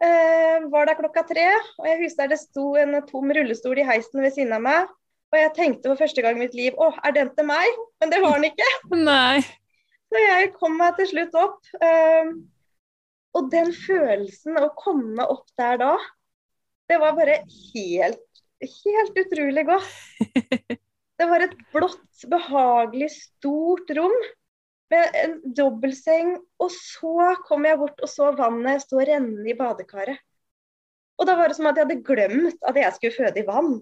[0.00, 1.46] Eh, var der klokka tre,
[1.78, 4.92] og jeg husker det sto en tom rullestol i heisen ved siden av meg.
[5.30, 7.82] Og jeg tenkte for første gang i mitt liv å, er den til meg?
[8.00, 8.70] Men det var den ikke.
[9.10, 9.42] Nei.
[10.10, 11.60] Så jeg kom meg til slutt opp.
[11.82, 12.32] eh,
[13.38, 15.92] og den følelsen å komme opp der da,
[16.90, 18.24] det var bare helt,
[18.60, 19.92] helt utrolig godt.
[21.20, 24.14] Det var et blått, behagelig, stort rom
[24.90, 26.34] med en dobbeltseng.
[26.62, 30.20] Og så kom jeg bort og så vannet stå og renne i badekaret.
[31.20, 33.74] Og da var det som at jeg hadde glemt at jeg skulle føde i vann.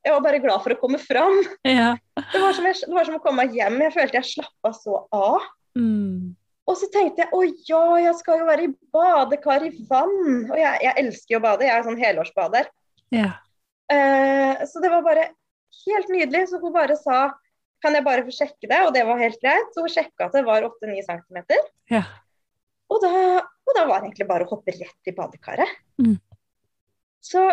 [0.00, 1.36] Jeg var bare glad for å komme fram.
[1.68, 1.92] Ja.
[2.32, 3.78] Det var som, jeg, det var som å komme meg hjem.
[3.84, 5.44] Jeg følte jeg slappa så av.
[5.78, 6.32] Mm.
[6.70, 10.48] Og så tenkte jeg å ja, jeg skal jo være i badekar i vann.
[10.48, 12.70] Og jeg, jeg elsker jo å bade, jeg er sånn helårsbader.
[13.14, 13.30] Ja.
[13.90, 15.28] Eh, så det var bare
[15.84, 16.46] helt nydelig.
[16.50, 17.22] Så hun bare sa
[17.82, 19.70] kan jeg bare få sjekke det, og det var helt greit.
[19.74, 21.40] Så hun sjekka at det var 8-9 cm.
[21.92, 22.04] Ja.
[22.90, 23.06] Og
[23.70, 25.74] og da var det egentlig bare å hoppe rett i badekaret.
[26.02, 26.16] Mm.
[27.22, 27.44] Så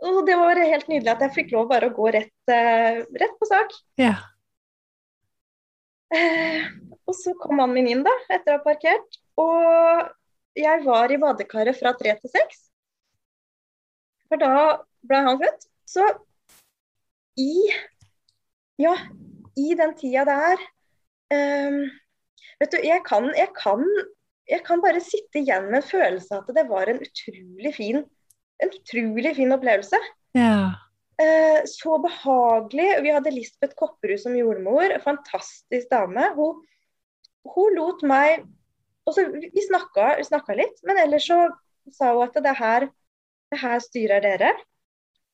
[0.00, 3.34] og det var helt nydelig at jeg fikk lov bare å gå rett, uh, rett
[3.36, 3.74] på sak.
[4.00, 4.14] Ja.
[6.10, 6.70] Uh,
[7.04, 9.20] og så kom mannen min inn da, etter å ha parkert.
[9.40, 10.08] Og
[10.56, 12.64] jeg var i badekaret fra tre til seks.
[14.30, 14.54] For da
[15.04, 15.68] ble han født.
[15.90, 16.06] Så
[17.40, 17.68] i
[18.80, 18.94] Ja,
[19.60, 20.62] i den tida der
[21.34, 21.82] um,
[22.60, 23.84] Vet du, jeg kan, jeg, kan,
[24.50, 28.02] jeg kan bare sitte igjen med en følelse av at det var en utrolig fin,
[28.60, 29.96] en utrolig fin opplevelse.
[30.36, 30.74] Ja.
[31.16, 32.90] Uh, så behagelig.
[33.06, 34.92] Vi hadde Lisbeth Kopperud som jordmor.
[34.92, 36.26] en Fantastisk dame.
[36.36, 36.60] Hun,
[37.54, 38.44] hun lot meg
[39.08, 39.62] og så Vi vi
[40.18, 41.48] vi snakka litt, men ellers så
[41.90, 42.86] sa hun at det her,
[43.50, 44.52] det her styrer dere.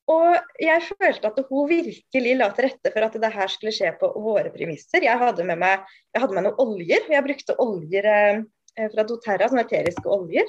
[0.07, 3.91] Og jeg følte at hun virkelig la til rette for at det her skulle skje
[3.99, 5.03] på våre premisser.
[5.03, 5.83] Jeg hadde med meg,
[6.15, 7.09] jeg hadde med noen oljer.
[7.11, 10.47] Jeg brukte oljer eh, fra doTERRA, sånne eteriske oljer.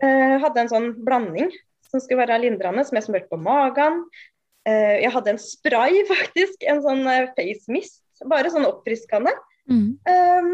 [0.00, 1.50] Jeg hadde en sånn blanding
[1.90, 4.02] som skulle være lindrende, som jeg smurte på magen.
[4.68, 6.66] Eh, jeg hadde en spray, faktisk.
[6.68, 8.02] En sånn eh, face mist.
[8.28, 9.32] Bare sånn oppfriskende.
[9.70, 9.94] Mm.
[10.04, 10.52] Um,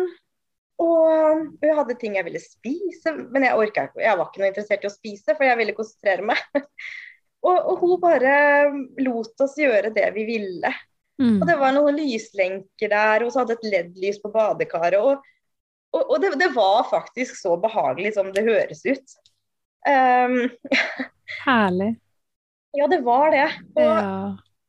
[0.83, 4.05] og jeg hadde ting jeg ville spise, men jeg orka ikke.
[4.05, 6.43] Jeg var ikke noe interessert i å spise, for jeg ville konsentrere meg.
[7.47, 8.37] og, og hun bare
[9.07, 10.73] lot oss gjøre det vi ville.
[11.23, 11.39] Mm.
[11.41, 14.99] Og det var noen lyslenker der, og så hadde et LED-lys på badekaret.
[15.01, 15.23] Og,
[15.97, 19.17] og, og det, det, var faktisk så behagelig som det høres ut.
[19.87, 20.43] Um,
[21.47, 21.95] Herlig.
[22.77, 23.49] ja, det var det.
[23.79, 23.95] Og,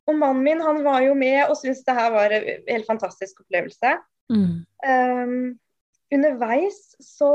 [0.07, 0.13] Ja.
[0.13, 3.97] mannen min han var jo med og syntes det her var en helt fantastisk opplevelse.
[4.31, 4.63] Mm.
[4.87, 5.57] Um,
[6.13, 7.33] underveis så,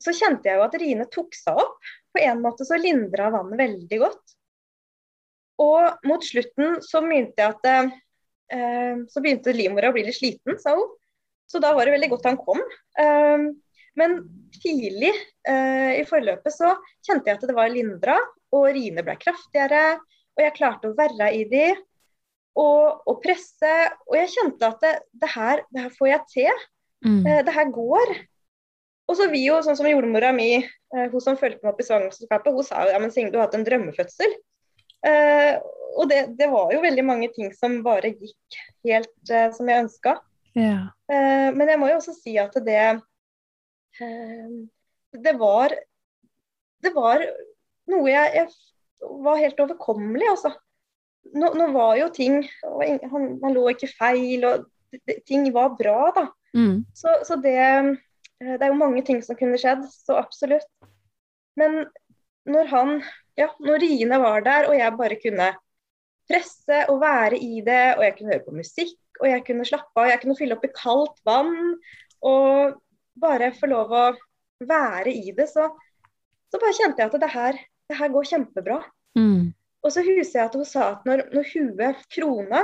[0.00, 1.92] så kjente jeg jo at Rine tok seg opp.
[2.12, 4.36] På en måte så lindra vannet veldig godt.
[5.62, 10.58] Og mot slutten så begynte jeg at eh, Så begynte livmora å bli litt sliten,
[10.60, 10.88] sa hun.
[11.48, 12.60] Så da var det veldig godt han kom.
[12.98, 13.46] Eh,
[14.00, 14.18] men
[14.62, 15.12] tidlig
[15.48, 18.16] eh, i forløpet så kjente jeg at det var lindra,
[18.52, 19.98] og Rine ble kraftigere.
[20.32, 21.66] Og jeg klarte å være i de
[22.56, 23.72] og, og presse.
[24.08, 26.62] Og jeg kjente at det, det, her, det her får jeg til.
[27.04, 27.20] Mm.
[27.26, 28.14] Eh, det her går.
[29.10, 31.86] Og så vi jo, sånn som jordmora mi, eh, hun som fulgte meg opp i
[31.86, 34.36] svangerskapet, hun sa jo ja, men Signe, du har hatt en drømmefødsel.
[35.06, 35.56] Eh,
[35.98, 39.86] og det, det, var jo veldig mange ting som bare gikk helt eh, som jeg
[39.86, 40.16] ønska.
[40.56, 40.92] Ja.
[41.10, 42.82] Eh, men jeg må jo også si at det
[44.04, 44.50] eh,
[45.16, 45.72] Det var
[46.84, 47.24] Det var
[47.88, 50.52] noe jeg, jeg var helt overkommelig, altså.
[51.32, 54.68] Nå, nå var jo ting Han, han lå ikke feil, og
[55.26, 56.26] ting var bra, da.
[56.54, 56.84] Mm.
[56.94, 57.58] Så, så det,
[58.42, 60.68] det er jo mange ting som kunne skjedd, så absolutt.
[61.58, 61.84] Men
[62.48, 62.96] når han,
[63.38, 65.52] ja, når Rine var der, og jeg bare kunne
[66.30, 70.00] presse og være i det, og jeg kunne høre på musikk, og jeg kunne slappe
[70.00, 71.56] av, jeg kunne fylle opp i kaldt vann,
[72.22, 72.78] og
[73.22, 74.04] bare få lov å
[74.62, 75.68] være i det, så,
[76.50, 77.58] så bare kjente jeg at det her,
[77.90, 78.78] det her går kjempebra.
[79.18, 79.52] Mm.
[79.82, 82.62] Og så husker jeg at hun sa at når, når huet krona,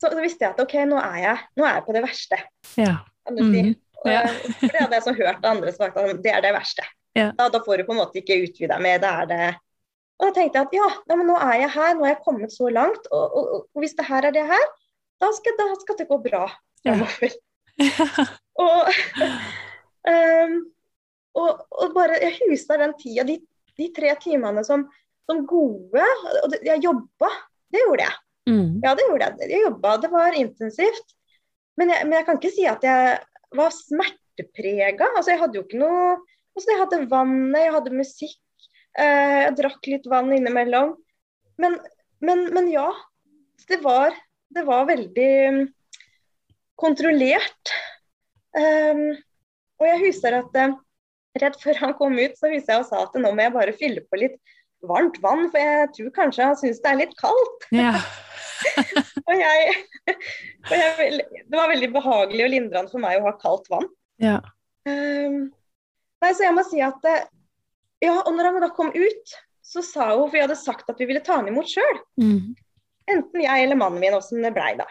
[0.00, 2.40] så, så, visste jeg at OK, nå er jeg, nå er jeg på det verste.
[2.80, 3.00] Ja.
[3.30, 3.72] Mhm.
[4.04, 4.24] Ja.
[4.28, 6.86] For det hadde jeg så hørt andre sagt at det er det verste.
[7.14, 7.30] Ja.
[7.38, 9.44] Da, da, får du på en måte ikke utvida med det er det
[10.18, 12.24] Og da tenkte jeg at ja, ja, men nå er jeg her, nå er jeg
[12.26, 13.06] kommet så langt.
[13.10, 14.66] Og, og, og hvis det her er det her,
[15.22, 16.44] da skal, da skal det gå bra
[18.64, 18.88] og,
[20.12, 20.56] um,
[21.40, 23.38] og, bare Jeg husker den tida, de,
[23.80, 24.84] de tre timene som,
[25.24, 26.04] som gode.
[26.42, 27.30] Og jeg jobba,
[27.72, 28.18] det gjorde jeg.
[28.50, 28.82] Mm.
[28.84, 29.50] Ja, det gjorde jeg.
[29.54, 31.16] Jeg jobba, det var intensivt.
[31.80, 33.16] Men jeg, men jeg, kan ikke si at jeg
[33.58, 35.10] var smerteprega.
[35.14, 36.04] Altså, jeg hadde jo ikke noe
[36.54, 40.94] altså, Jeg hadde vannet, jeg hadde musikk, eh, jeg drakk litt vann innimellom.
[41.62, 41.78] Men,
[42.24, 42.88] men, men ja,
[43.70, 44.14] det var,
[44.54, 45.62] det var veldig mm,
[46.80, 47.74] kontrollert.
[48.54, 49.08] Um,
[49.82, 50.76] og jeg husker at uh,
[51.42, 53.74] rett før han kom ut, så husker jeg og sa at nå må jeg bare
[53.78, 54.38] fylle på litt
[54.84, 57.68] varmt vann, for jeg tror kanskje han syns det er litt kaldt.
[57.74, 57.96] Ja.
[59.28, 59.76] og jeg,
[60.10, 63.88] og jeg, Det var veldig behagelig og lindrende for meg å ha kaldt vann.
[64.22, 64.38] Ja.
[64.88, 65.48] Um,
[66.22, 67.22] nei, så jeg må si at uh,
[68.04, 71.00] Ja, og når han da kom ut, så sa hun, for vi hadde sagt at
[71.00, 72.02] vi ville ta han imot sjøl.
[72.20, 72.52] Mm.
[73.10, 74.86] Enten jeg eller mannen min, åssen det blei da.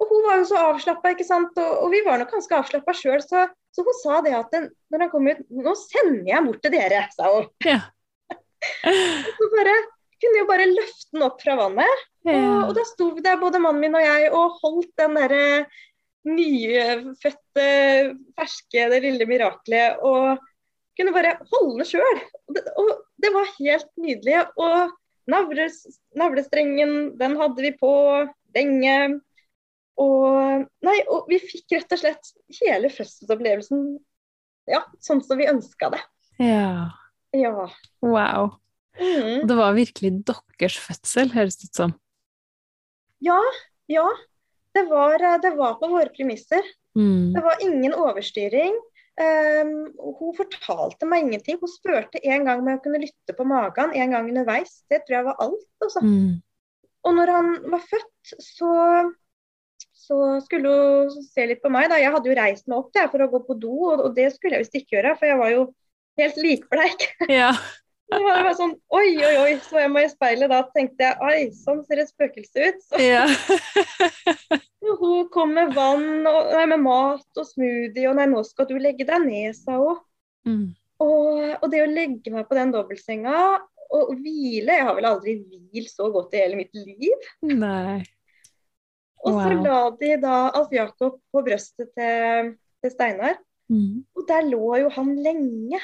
[0.00, 1.56] Og hun var jo så avslappa, ikke sant.
[1.60, 4.68] Og, og, vi var nok ganske avslappa sjøl, så, så, hun sa det at den,
[4.92, 7.48] når han kom ut Nå sender jeg bort til dere, sa hun.
[7.66, 7.80] Ja.
[9.40, 9.74] så bare
[10.20, 12.04] kunne jo bare løfte den opp fra vannet.
[12.28, 12.36] Ja.
[12.36, 15.44] Og, og, da sto vi der, både mannen min og jeg, og holdt den derre
[16.28, 17.66] nyfødte,
[18.36, 20.02] ferske, det lille miraklet.
[20.04, 20.40] Og
[20.98, 22.20] kunne bare holde den sjøl.
[22.50, 24.44] Og, og, det var helt nydelig.
[24.60, 24.92] Og
[25.30, 25.82] navles,
[26.18, 27.94] navlestrengen, den hadde vi på
[28.56, 28.98] lenge.
[30.00, 33.90] Og, nei, og vi fikk rett og slett hele fødselsopplevelsen
[34.70, 36.00] ja, sånn som vi ønska det.
[36.40, 36.90] Ja.
[37.36, 37.68] ja.
[38.04, 38.54] Wow.
[38.98, 39.46] Mm.
[39.48, 41.94] Det var virkelig deres fødsel, høres det ut som.
[43.24, 43.40] Ja.
[43.90, 44.06] Ja.
[44.74, 46.62] Det var, det var på våre premisser.
[46.98, 47.34] Mm.
[47.34, 48.76] Det var ingen overstyring.
[49.20, 49.72] Um,
[50.16, 51.58] hun fortalte meg ingenting.
[51.60, 54.80] Hun spurte en gang om jeg kunne lytte på magen en gang underveis.
[54.90, 55.66] Det tror jeg var alt.
[55.82, 56.04] Altså.
[56.06, 56.38] Mm.
[57.00, 58.70] Og når han var født, så
[60.10, 61.90] så skulle hun se litt på meg.
[61.92, 61.98] da.
[62.00, 64.30] Jeg hadde jo reist meg opp der, for å gå på do, og, og det
[64.34, 65.66] skulle jeg visst ikke gjøre, for jeg var jo
[66.20, 67.06] helt likbleik.
[67.30, 67.52] Ja.
[68.10, 69.52] Det var bare sånn oi, oi, oi.
[69.62, 72.84] Så jeg meg i speilet da tenkte jeg oi, sånn ser et spøkelse ut.
[72.88, 73.00] Så.
[73.02, 73.24] Ja.
[75.00, 78.76] hun kom med vann og nei, med mat og smoothie, og nei, nå skal du
[78.80, 80.00] legge deg ned, sa hun.
[80.48, 80.64] Mm.
[81.00, 81.28] Og,
[81.60, 83.34] og, det å legge meg på den dobbeltsenga
[83.90, 87.30] og hvile Jeg har vel aldri hvilt så godt i hele mitt liv.
[87.42, 88.00] Nei.
[89.26, 93.40] Og så la de da Alf Jakob på brøstet til, til Steinar.
[93.70, 94.02] Mm.
[94.16, 95.80] Og der lå jo han lenge.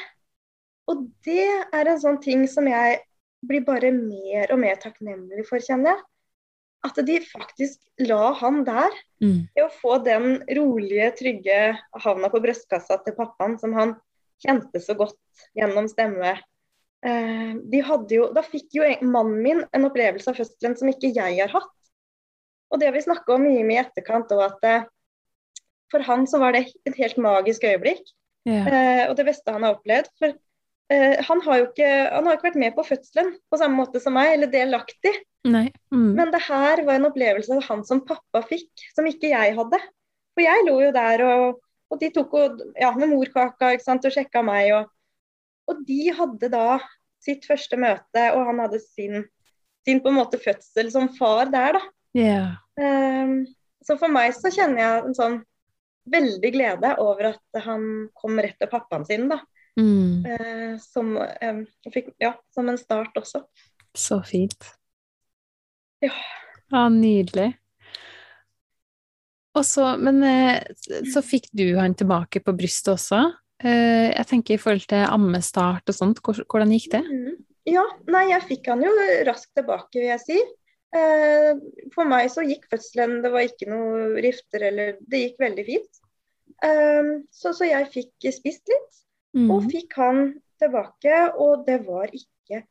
[0.90, 3.00] Og det er en sånn ting som jeg
[3.46, 6.04] blir bare mer og mer takknemlig for, kjenner jeg.
[6.86, 8.94] At de faktisk la han der.
[9.22, 9.46] Mm.
[9.56, 11.60] I å få den rolige, trygge
[12.04, 13.96] havna på brystkassa til pappaen som han
[14.44, 15.18] kjente så godt
[15.56, 16.36] gjennom stemme.
[17.06, 21.14] Eh, de hadde jo, da fikk jo mannen min en opplevelse av fødselen som ikke
[21.16, 21.72] jeg har hatt.
[22.72, 24.86] Og det vi snakka om mye med i etterkant og at eh,
[25.92, 28.02] for han så var det et helt magisk øyeblikk.
[28.46, 28.66] Yeah.
[28.66, 30.10] Eh, og det beste han har opplevd.
[30.18, 30.34] For
[30.92, 34.02] eh, han, har jo ikke, han har ikke vært med på fødselen på samme måte
[34.02, 35.14] som meg, eller delaktig.
[35.46, 36.10] Mm.
[36.18, 39.80] Men det her var en opplevelse han som pappa fikk, som ikke jeg hadde.
[40.36, 44.14] For jeg lå jo der, og, og de tok og, ja, med morkaka sant, og
[44.14, 44.72] sjekka meg.
[44.76, 44.90] Og,
[45.70, 46.80] og de hadde da
[47.24, 49.24] sitt første møte, og han hadde sin,
[49.86, 51.84] sin på en måte fødsel som far der, da.
[52.16, 52.54] Yeah.
[52.80, 53.42] Um,
[53.84, 55.36] så for meg så kjenner jeg en sånn
[56.10, 59.40] veldig glede over at han kom rett til pappaen sin, da.
[59.76, 60.24] Mm.
[60.24, 61.62] Uh, som, um,
[61.92, 63.44] fikk, ja, som en start også.
[63.96, 64.68] Så fint.
[66.04, 66.12] Ja.
[66.72, 67.54] ja nydelig.
[69.56, 70.58] Og så, men eh,
[71.08, 73.22] så fikk du han tilbake på brystet også.
[73.64, 77.02] Eh, jeg tenker i forhold til ammestart og sånt, hvordan gikk det?
[77.08, 77.38] Mm.
[77.66, 78.92] Ja, nei, jeg fikk han jo
[79.26, 80.36] raskt tilbake, vil jeg si.
[80.96, 81.56] Eh,
[81.94, 86.02] for meg så gikk fødselen, det var ikke noe rifter eller Det gikk veldig fint.
[86.64, 89.00] Eh, så, så jeg fikk spist litt,
[89.36, 89.50] mm.
[89.52, 90.22] og fikk han
[90.60, 91.20] tilbake.
[91.42, 92.62] Og det var ikke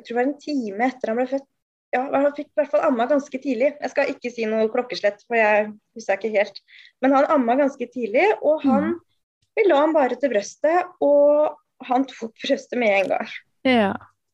[0.00, 1.48] Jeg tror det var en time etter han ble født.
[1.90, 3.72] Ja, han fikk i hvert fall amma ganske tidlig.
[3.74, 6.60] Jeg skal ikke si noe klokkeslett, for jeg husker ikke helt.
[7.02, 8.98] Men han amma ganske tidlig, og han mm.
[9.58, 11.56] Vi la han bare til brøstet, og
[11.88, 13.32] han tok brøstet med en gang.
[13.66, 13.88] Ja.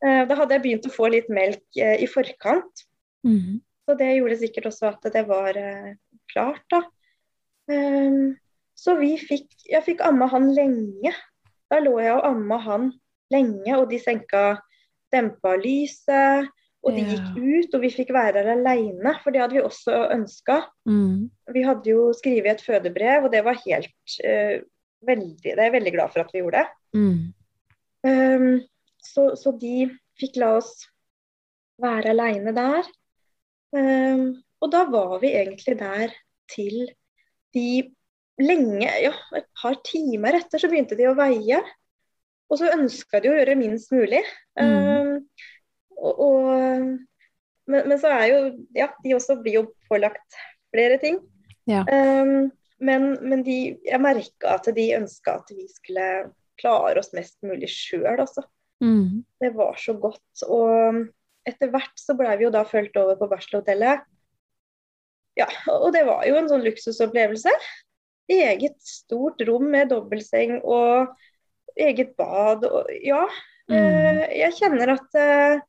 [0.05, 2.85] Eh, da hadde jeg begynt å få litt melk i forkant.
[3.27, 3.63] Mm.
[3.87, 5.95] Så det gjorde sikkert også at det var eh,
[6.33, 6.83] klart, da.
[7.67, 8.37] Um,
[8.79, 11.11] så vi fikk Jeg fikk amma han lenge.
[11.71, 12.91] Da lå jeg og amma han
[13.33, 14.45] lenge, og de senka
[15.15, 16.53] dempa lyset.
[16.87, 20.05] Og de gikk ut, og vi fikk være der aleine, for det hadde vi også
[20.15, 20.61] ønska.
[20.87, 21.25] Mm.
[21.57, 24.61] Vi hadde jo skrevet et fødebrev, og det var helt uh,
[25.07, 26.63] veldig Det er jeg veldig glad for at vi gjorde.
[26.95, 27.35] Mm.
[28.07, 28.61] Um,
[29.03, 29.89] så, så, de
[30.21, 30.87] fikk la oss
[31.83, 32.87] være aleine der.
[33.75, 34.29] Um,
[34.63, 36.15] og da var vi egentlig der
[36.55, 36.87] til
[37.57, 37.69] de
[38.43, 41.61] lenge, ja, et par timer etter så begynte de å veie.
[42.47, 44.23] Og så ønska de å gjøre minst mulig.
[44.61, 44.75] Mm.
[44.77, 45.15] Um,
[45.97, 46.51] og, og,
[47.67, 48.41] men, men, så er jo
[48.77, 50.39] Ja, de også blir jo pålagt
[50.75, 51.19] flere ting.
[51.67, 51.83] Ja.
[51.89, 56.07] Um, men, men de, jeg merka at de ønska at vi skulle
[56.61, 58.45] klare oss mest mulig sjøl, altså.
[58.85, 59.25] Mm.
[59.41, 60.45] Det var så godt.
[60.45, 61.03] Og
[61.49, 64.05] etter hvert så blei vi jo da fulgt over på barselhotellet.
[65.37, 67.53] Ja, og det var jo en sånn luksusopplevelse.
[68.33, 71.13] Eget stort rom med dobbeltseng og
[71.77, 73.25] eget bad og ja.
[73.71, 73.77] Mm.
[73.77, 75.61] eh, Jeg kjenner at eh,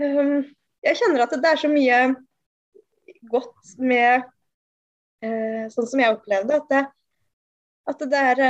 [0.00, 0.38] um,
[0.84, 1.98] Jeg kjenner at det er så mye
[3.30, 4.24] godt med
[5.22, 6.80] eh, sånn som jeg opplevde, at det,
[7.92, 8.42] at det er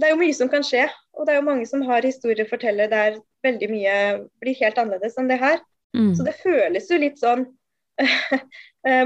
[0.00, 2.46] det er jo mye som kan skje, og det er jo mange som har historier
[2.46, 3.96] å fortelle der veldig mye
[4.42, 5.60] blir helt annerledes enn det her.
[5.94, 6.14] Mm.
[6.16, 7.44] Så det føles jo litt sånn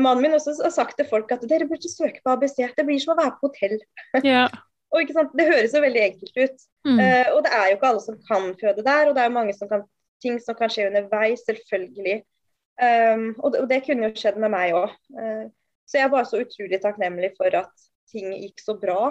[0.04, 2.62] Mannen min også har sagt til folk at dere burde søke på ABC.
[2.76, 3.76] Det blir som å være på hotell.
[4.24, 4.46] Ja.
[4.94, 6.64] Og ikke sant, Det høres jo veldig enkelt ut.
[6.86, 7.00] Mm.
[7.02, 9.34] Uh, og det er jo ikke alle som kan føde der, og det er jo
[9.34, 9.82] mange som kan,
[10.22, 12.20] ting som kan skje underveis, selvfølgelig.
[12.78, 14.94] Um, og, det, og det kunne jo skjedd med meg òg.
[15.88, 19.10] så jeg er bare så utrolig takknemlig for at ting gikk så bra.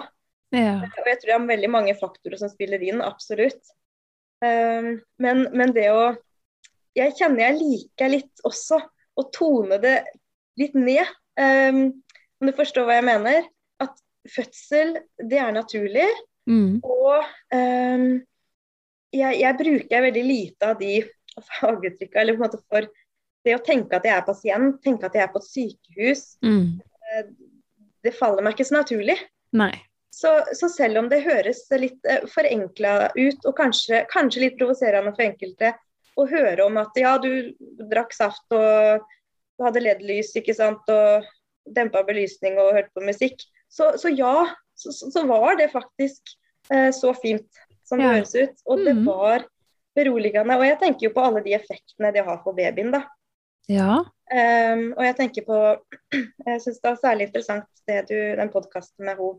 [0.56, 0.78] ja.
[0.80, 3.74] Og jeg tror det er veldig mange faktorer som spiller inn, absolutt.
[4.40, 6.14] Um, men, men det å
[6.96, 8.80] Jeg kjenner jeg liker litt også
[9.16, 9.96] å tone det
[10.60, 11.08] litt ned.
[11.40, 12.02] Um,
[12.40, 13.48] om du forstår hva jeg mener?
[13.82, 13.96] At
[14.30, 16.08] fødsel, det er naturlig.
[16.48, 16.78] Mm.
[16.84, 18.06] Og um,
[19.16, 21.00] jeg, jeg bruker veldig lite av de
[21.36, 22.88] faguttrykka, eller på en måte for
[23.46, 26.80] det å tenke at jeg er pasient, tenke at jeg er på et sykehus, Mm.
[28.02, 29.16] det faller meg ikke så naturlig.
[30.16, 35.12] Så, så selv om det høres litt uh, forenkla ut, og kanskje, kanskje litt provoserende
[35.12, 35.74] for enkelte
[36.16, 37.52] å høre om at ja, du
[37.90, 39.02] drakk saft og
[39.56, 41.24] du hadde LED-lys, ikke sant, og
[41.76, 43.40] dempa belysning og hørte på musikk,
[43.72, 46.22] så, så ja, så, så- var det faktisk
[46.70, 47.48] eh, så fint
[47.86, 48.12] som det Ja.
[48.18, 48.56] høres ut.
[48.66, 49.04] Og det Mhm.
[49.06, 49.44] var
[49.96, 50.56] beroligende.
[50.58, 53.04] Og jeg tenker jo på alle de effektene det har for babyen, da.
[53.68, 54.04] Ja.
[54.30, 55.56] Um, og jeg tenker på
[56.46, 59.38] Jeg syns det var særlig interessant det du, den podkasten med hun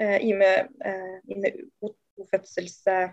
[0.00, 2.82] uh, Ime, uh, Ine O- O- fødsels...
[2.86, 3.08] Uh,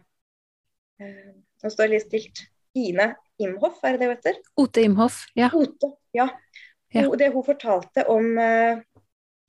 [1.64, 2.44] nå står det litt stilt.
[2.78, 3.12] Ine
[3.42, 4.42] Imhoff, er det det hun heter?
[4.64, 5.24] Ote Imhoff.
[5.38, 5.50] Ja.
[5.54, 6.30] Ote, ja.
[6.96, 7.04] Ja.
[7.20, 8.80] Det hun fortalte om uh,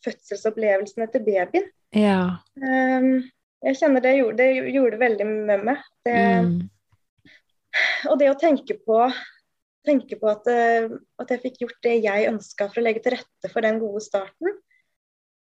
[0.05, 1.69] fødselsopplevelsen etter babyen.
[1.95, 2.41] Ja.
[2.59, 3.23] Um,
[3.65, 5.87] jeg kjenner det gjorde, det gjorde veldig med meg.
[6.07, 6.59] Det, Mm.
[8.11, 8.99] Og det å tenke på,
[9.87, 10.89] tenke på at, eh,
[11.21, 14.03] at jeg fikk gjort det jeg ønska for å legge til rette for den gode
[14.05, 14.57] starten,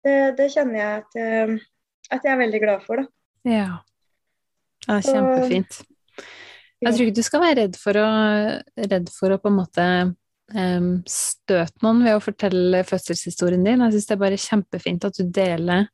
[0.06, 1.54] det, det kjenner jeg at, eh,
[2.12, 3.02] at jeg er veldig glad for.
[3.02, 3.08] Da.
[3.50, 3.70] Ja.
[4.86, 5.80] Det er kjempefint.
[6.84, 8.06] Jeg tror ikke du skal være redd for å,
[8.92, 9.88] redd for å på en måte
[10.54, 13.84] um, støte noen ved å fortelle fødselshistorien din.
[13.86, 15.88] Jeg syns det er bare kjempefint at du deler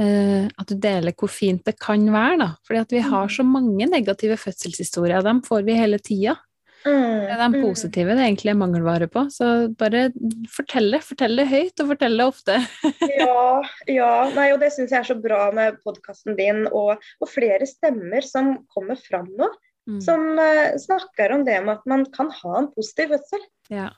[0.00, 2.48] uh, at du deler hvor fint det kan være, da.
[2.68, 5.24] Fordi at vi har så mange negative fødselshistorier.
[5.24, 6.38] Dem får vi hele tida.
[6.82, 9.28] Det er de Mm, positive det egentlig er mangelvare på.
[9.30, 10.08] Så bare
[10.50, 11.02] fortell det.
[11.06, 12.58] Fortell det høyt, og fortell det ofte.
[13.22, 14.12] Ja, ja.
[14.34, 18.26] Nei, og det syns jeg er så bra med podkasten din, og, og flere stemmer
[18.26, 19.50] som kommer fram nå.
[19.88, 19.98] Mm.
[20.04, 23.44] Som uh, snakker om det med at man kan ha en positiv fødsel.
[23.72, 23.88] Ja.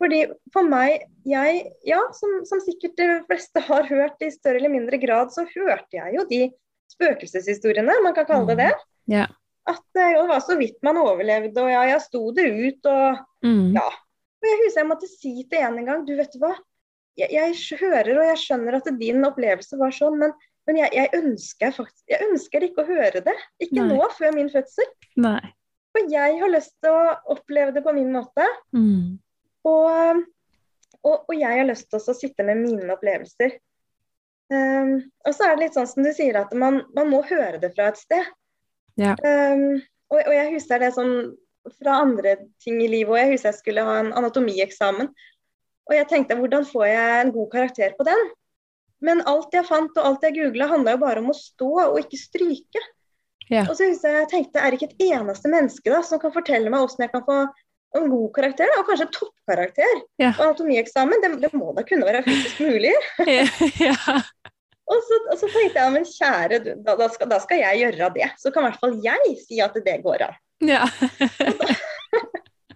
[0.00, 4.72] Fordi for meg, jeg, ja, som, som sikkert de fleste har hørt i større eller
[4.72, 6.42] mindre grad, så hørte jeg jo de
[6.94, 8.72] spøkelseshistoriene, man kan kalle det det.
[9.12, 9.28] Ja.
[9.68, 13.22] At eh, det var så vidt man overlevde, og ja, jeg sto det ut, og
[13.44, 13.74] Mm.
[13.76, 13.84] ja.
[14.40, 16.54] Og jeg husker jeg måtte si til en en gang, du vet hva,
[17.16, 20.32] jeg, jeg hører og jeg skjønner at din opplevelse var sånn, men,
[20.68, 23.34] men jeg, jeg, ønsker faktisk, jeg ønsker ikke å høre det.
[23.60, 23.88] Ikke Nei.
[23.92, 24.88] nå, før min fødsel.
[25.20, 25.42] Nei.
[25.94, 28.46] For jeg har lyst til å oppleve det på min måte.
[28.74, 29.20] Mm.
[29.68, 30.22] Og,
[31.02, 33.58] og, og jeg har lyst til å sitte med mine opplevelser.
[34.52, 37.60] Um, og så er det litt sånn som du sier, at man, man må høre
[37.62, 38.32] det fra et sted.
[39.00, 39.14] Ja.
[39.20, 41.14] Um, og, og jeg husker det sånn
[41.78, 45.12] fra andre ting i livet, og jeg husker jeg skulle ha en anatomieksamen.
[45.84, 48.26] Og jeg tenkte hvordan får jeg en god karakter på den?
[49.04, 51.98] Men alt jeg fant og alt jeg googla, handla jo bare om å stå og
[52.00, 52.82] ikke stryke.
[53.50, 53.66] Ja.
[53.68, 56.72] Og så jeg jeg jeg er det ikke et eneste menneske da, som kan fortelle
[56.72, 57.38] meg hvordan jeg kan få
[57.94, 60.32] en god karakter, da, og kanskje toppkarakter Ja.
[60.34, 61.20] på anatomieksamen?
[61.22, 62.94] Det, det må da kunne være fysisk mulig?
[63.86, 64.16] ja.
[64.84, 67.84] Og så, og så tenkte jeg, men kjære du, da, da, skal, da skal jeg
[67.84, 68.30] gjøre det.
[68.40, 70.40] Så kan i hvert fall jeg si at det går an.
[70.74, 70.84] ja.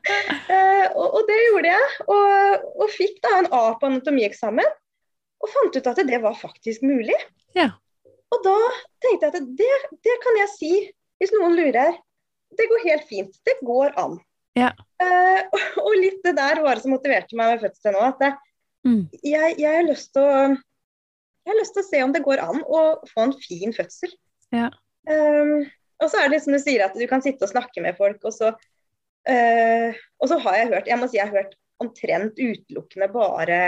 [0.09, 4.71] Eh, og, og det gjorde jeg, og, og fikk da en A på anatomieksamen.
[5.39, 7.17] Og fant ut at det var faktisk mulig.
[7.57, 7.71] Ja.
[8.35, 8.57] Og da
[9.05, 9.75] tenkte jeg at det,
[10.05, 10.73] det kan jeg si,
[11.21, 11.97] hvis noen lurer.
[12.59, 13.39] Det går helt fint.
[13.47, 14.19] Det går an.
[14.59, 14.73] Ja.
[14.99, 18.15] Uh, og, og litt det der var det som motiverte meg med fødselen òg.
[18.17, 18.35] At det,
[18.87, 19.09] Mm.
[19.27, 22.43] jeg, jeg, har lyst til å, jeg har lyst til å se om det går
[22.43, 24.13] an å få en fin fødsel.
[24.55, 24.71] Ja.
[25.09, 25.67] Um,
[25.99, 28.21] og så er det som du sier, at du kan sitte og snakke med folk,
[28.23, 32.39] og så, uh, og så har jeg hørt jeg må si jeg har hørt omtrent
[32.39, 33.59] utelukkende bare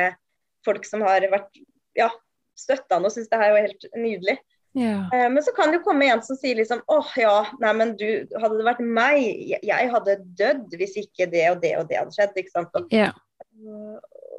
[0.67, 1.61] folk som har vært
[1.99, 2.11] ja,
[2.59, 4.39] støtta og syns det her var helt nydelig.
[4.79, 5.09] Yeah.
[5.15, 7.97] Eh, men så kan det jo komme en som sier liksom åh ja, nei men
[7.99, 8.07] du,
[8.39, 9.19] hadde det vært meg,
[9.67, 12.39] jeg, hadde dødd hvis ikke det og det og det hadde skjedd.
[12.39, 12.79] ikke sant?
[12.79, 13.17] Og, yeah.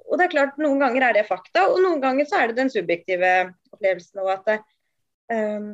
[0.07, 2.61] og det er klart, noen ganger er det fakta, og noen ganger så er det
[2.61, 3.33] den subjektive
[3.73, 4.23] opplevelsen.
[4.23, 5.69] Og at eh,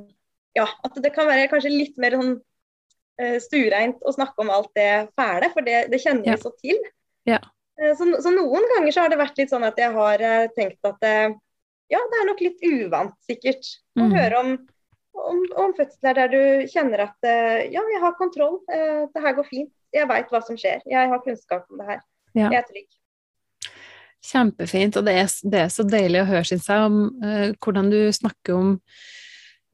[0.58, 2.34] ja, at det kan være kanskje litt mer sånn
[3.22, 6.54] eh, stuereint å snakke om alt det fæle, for det, det kjenner vi vi så
[6.58, 6.82] til.
[7.30, 7.44] Ja.
[7.82, 10.50] Eh, Så, så noen ganger så har det vært litt sånn at jeg har eh,
[10.56, 11.30] tenkt at eh,
[11.94, 13.64] ja, det er nok litt uvant sikkert
[13.96, 14.16] å mm.
[14.18, 14.54] høre om,
[15.24, 17.28] om, om fødsler der du kjenner at
[17.72, 21.24] ja, jeg har kontroll, det her går fint, jeg veit hva som skjer, jeg har
[21.24, 22.02] kunnskap om det her,
[22.36, 22.50] Ja.
[22.52, 22.90] jeg er trygg.
[24.28, 27.92] Kjempefint, og det er, det er så deilig å høre, syns jeg, om eh, hvordan
[27.94, 28.74] du snakker om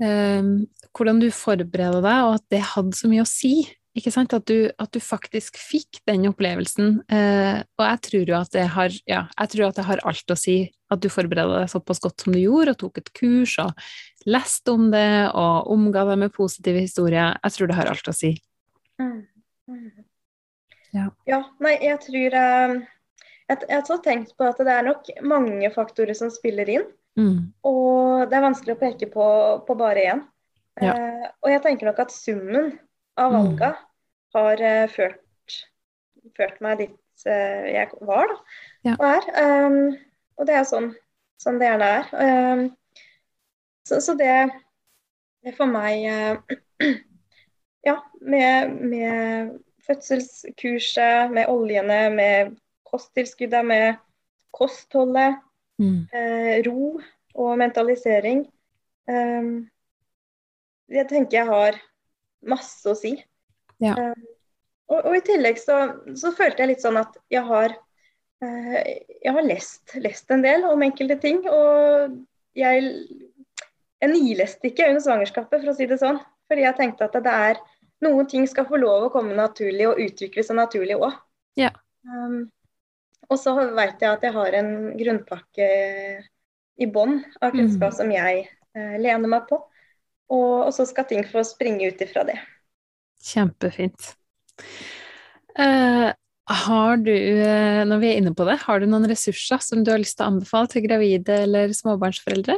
[0.04, 0.50] eh,
[0.94, 3.56] hvordan du forbereder deg, og at det hadde så mye å si.
[3.94, 4.34] Ikke sant?
[4.34, 6.96] At du, at du faktisk fikk den opplevelsen.
[7.14, 10.34] Eh, og jeg tror jo at det har ja, jeg tror at det har alt
[10.34, 10.58] å si
[10.94, 13.86] at du forberedte deg såpass godt som du gjorde, og tok et kurs og
[14.30, 17.38] leste om det og omga deg med positive historier.
[17.44, 18.34] Jeg tror det har alt å si.
[20.94, 21.08] Ja.
[21.26, 22.74] Ja, nei, jeg tror eh,
[23.50, 26.86] jeg, jeg har så tenkt på at det er nok mange faktorer som spiller inn.
[27.20, 27.54] Mm.
[27.70, 29.28] Og det er vanskelig å peke på,
[29.68, 30.24] på bare én.
[30.82, 30.94] Ja.
[30.94, 32.74] Eh, og jeg tenker nok at summen
[33.18, 33.38] av Mm.
[33.38, 33.72] valga
[34.34, 35.58] har eh, ført,
[36.38, 38.38] ført meg dit eh, jeg var da,
[38.84, 38.96] Ja.
[39.00, 39.28] og er.
[39.66, 39.98] Um,
[40.38, 40.96] og det er sånn,
[41.40, 42.08] sånn det gjerne er.
[42.14, 42.64] Um,
[43.86, 44.50] så, så det,
[45.44, 46.56] det for meg uh,
[47.86, 52.54] Ja, med, med fødselskurset, med oljene, med
[52.88, 53.96] kosttilskuddet, med
[54.56, 55.40] kostholdet,
[55.82, 56.04] Mm.
[56.14, 57.00] uh, ro
[57.36, 58.44] og mentalisering.
[59.10, 59.70] Um,
[60.88, 61.80] jeg tenker jeg har
[62.50, 63.16] masse å si.
[63.84, 63.96] Ja.
[63.98, 64.28] Um,
[64.92, 65.80] og, og i tillegg så,
[66.20, 67.74] så følte jeg litt sånn at jeg har
[68.44, 68.80] uh,
[69.24, 71.44] jeg har lest, lest en del om enkelte ting.
[71.48, 72.18] Og
[72.58, 72.90] jeg,
[74.04, 76.20] jeg nileste ikke under svangerskapet, for å si det sånn.
[76.52, 77.62] Fordi jeg tenkte at det er
[78.04, 81.16] noen ting skal få lov å komme naturlig og utvikle seg naturlig òg.
[81.60, 81.72] Ja.
[82.04, 82.50] Um,
[83.32, 85.68] og så vet jeg at jeg har en grunnpakke
[86.84, 87.98] i bånn av kunnskap Mm.
[87.98, 88.44] som jeg
[88.76, 89.62] uh, lener meg på.
[90.34, 92.40] Og, og så skal ting få springe ut ifra det.
[93.24, 94.14] Kjempefint.
[95.54, 96.10] Uh,
[96.52, 99.94] har du, eh, når vi er inne på det, har du noen ressurser som du
[99.94, 102.58] har lyst til å anbefale til gravide eller småbarnsforeldre?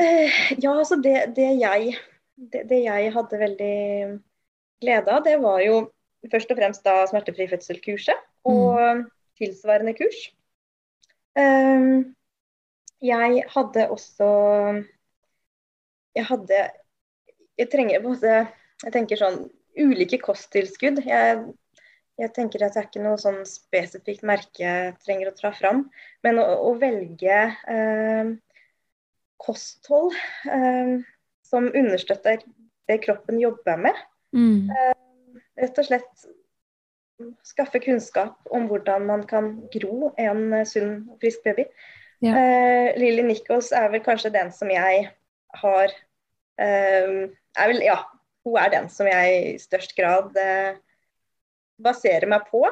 [0.00, 1.98] Uh, ja, altså det, det, jeg,
[2.48, 3.76] det, det jeg hadde veldig
[4.82, 5.82] glede av, det var jo
[6.32, 9.04] først og fremst da smertefri fødsel-kurset og
[9.36, 10.24] tilsvarende kurs.
[11.36, 12.08] Uh,
[13.04, 14.32] jeg hadde også
[16.16, 16.60] Jeg hadde
[17.58, 18.36] Jeg trenger både
[18.82, 19.44] Jeg tenker sånn
[19.78, 20.98] ulike kosttilskudd.
[21.06, 21.44] Jeg,
[22.20, 25.84] jeg tenker at det er ikke noe sånn spesifikt merke jeg trenger å dra fram.
[26.26, 27.38] Men å, å velge
[27.72, 28.32] eh,
[29.40, 30.12] kosthold
[30.50, 30.98] eh,
[31.48, 32.42] som understøtter
[32.90, 34.02] det kroppen jobber med.
[34.36, 34.68] Mm.
[35.62, 36.28] Rett og slett
[37.46, 41.66] skaffe kunnskap om hvordan man kan gro en eh, sunn og frisk baby.
[42.22, 42.36] Ja.
[42.38, 45.08] Eh, Lilly Nichols er vel kanskje den som jeg
[45.54, 45.88] har
[46.58, 47.28] eh,
[47.58, 47.98] er vel, Ja,
[48.44, 50.74] hun er den som jeg i størst grad eh,
[51.82, 52.64] baserer meg på.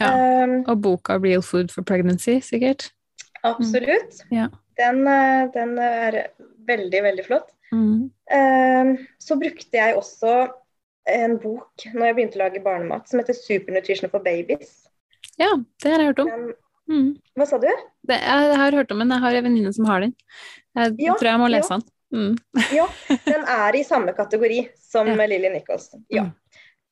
[0.00, 0.08] Ja.
[0.08, 2.90] Eh, Og boka 'Real Food for Pregnancy', sikkert.
[3.44, 4.22] absolutt.
[4.30, 4.48] Ja.
[4.78, 6.28] Den, eh, den er
[6.66, 7.50] veldig, veldig flott.
[7.72, 8.10] Mm.
[8.30, 10.48] Eh, så brukte jeg også
[11.08, 14.86] en bok når jeg begynte å lage barnemat, som heter 'Supernutrition for babies'.
[15.38, 16.52] Ja, det har jeg hørt om.
[16.88, 17.16] Mm.
[17.38, 17.68] hva sa du?
[18.06, 20.14] Det, jeg har hørt om den, jeg har en venninne som har den.
[20.76, 21.58] Jeg Ja, tror jeg må ja.
[21.58, 21.82] lese den.
[22.12, 22.34] Mm.
[22.78, 22.86] Ja,
[23.24, 25.26] den er i samme kategori som Ja.
[25.26, 25.90] Lilly Nichols.
[26.12, 26.22] Ja.
[26.28, 26.32] Mm.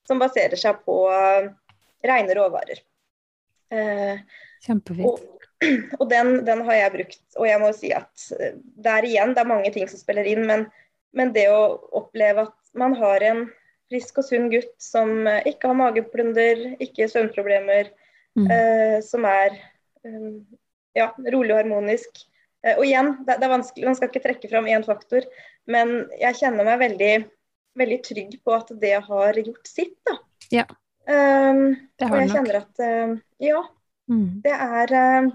[0.08, 1.50] Som baserer seg på uh,
[2.02, 2.80] rene råvarer.
[3.70, 4.18] Eh,
[4.66, 5.06] Kjempefint.
[5.06, 5.20] og
[6.00, 7.20] og den, den har jeg brukt.
[7.36, 10.46] Og jeg må si at eh, der igjen, det er mange ting som spiller inn,
[10.48, 10.64] men,
[11.12, 11.60] men det å
[12.00, 13.42] oppleve at man har en
[13.90, 17.92] frisk og sunn gutt som eh, ikke har mageplunder, ikke søvnproblemer,
[18.38, 18.44] Mm.
[18.46, 19.56] eh, som er
[20.06, 20.36] um,
[20.94, 22.20] ja, rolig og harmonisk.
[22.64, 25.24] Eh, og igjen, det, er vanskelig, man skal ikke trekke fram én faktor,
[25.70, 27.12] men jeg kjenner meg veldig,
[27.80, 29.96] veldig trygg på at det har gjort sitt.
[30.08, 30.16] Da.
[30.52, 30.66] Ja.
[31.10, 32.34] Um, Det og jeg nok.
[32.36, 33.62] kjenner at uh, ja,
[34.10, 34.40] Mm.
[34.42, 35.28] det er uh,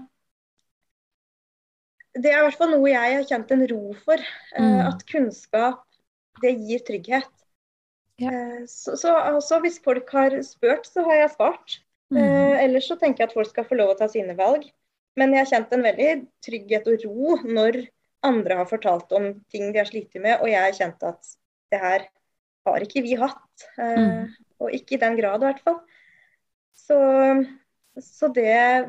[2.16, 4.20] Det er i hvert fall noe jeg har kjent en ro for.
[4.56, 4.80] Uh, Mm.
[4.90, 5.82] At kunnskap,
[6.42, 7.32] det gir trygghet.
[8.20, 8.30] Ja.
[8.32, 11.80] Eh, Så, så altså, hvis folk har spurt, så har jeg svart.
[12.12, 12.20] Mm.
[12.62, 14.64] Ellers så tenker jeg at folk skal få lov å ta sine valg.
[15.16, 16.10] Men jeg har kjent en veldig
[16.44, 17.80] trygghet og ro når
[18.26, 21.34] andre har fortalt om ting de har slitt med, og jeg har kjent at
[21.72, 22.06] det her
[22.66, 23.68] har ikke vi hatt.
[23.78, 24.34] Eh, Mm.
[24.56, 25.80] Og ikke i den grad, i hvert fall.
[26.72, 26.96] Så,
[28.00, 28.88] så det,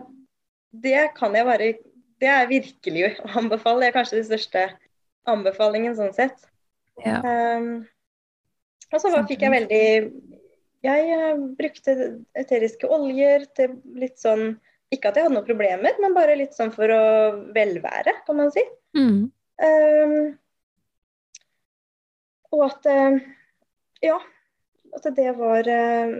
[0.71, 1.73] det kan jeg bare
[2.21, 3.83] det er virkelig å anbefale.
[3.83, 4.63] Det er kanskje den største
[5.27, 6.47] anbefalingen sånn sett.
[7.03, 7.19] Ja.
[7.21, 7.83] Um,
[8.87, 9.81] og så fikk jeg veldig
[10.87, 11.93] Jeg uh, brukte
[12.37, 14.55] eteriske oljer til litt sånn
[14.93, 17.01] Ikke at jeg hadde noen problemer, men bare litt sånn for å
[17.55, 18.63] velvære, kan man si.
[18.95, 19.25] Mm.
[19.57, 20.37] Um,
[22.55, 23.17] og at uh,
[24.05, 24.19] Ja,
[24.95, 26.15] at det var uh,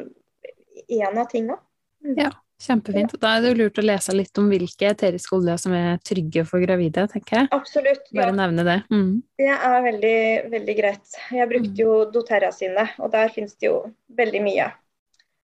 [0.87, 1.55] en av tinga.
[2.03, 2.17] Mm.
[2.25, 2.33] Ja.
[2.57, 3.11] Kjempefint.
[3.21, 6.41] Da er det jo lurt å lese litt om hvilke eteriske oljer som er trygge
[6.49, 7.49] for gravide, tenker jeg.
[7.53, 8.07] Absolutt.
[8.17, 8.37] Bare ja.
[8.39, 8.77] nevne det.
[8.89, 9.11] Mm.
[9.37, 10.21] Det er veldig,
[10.55, 11.19] veldig greit.
[11.37, 11.77] Jeg brukte Mm.
[11.83, 13.75] jo doTERRA sine, og der finnes det jo
[14.09, 14.71] veldig mye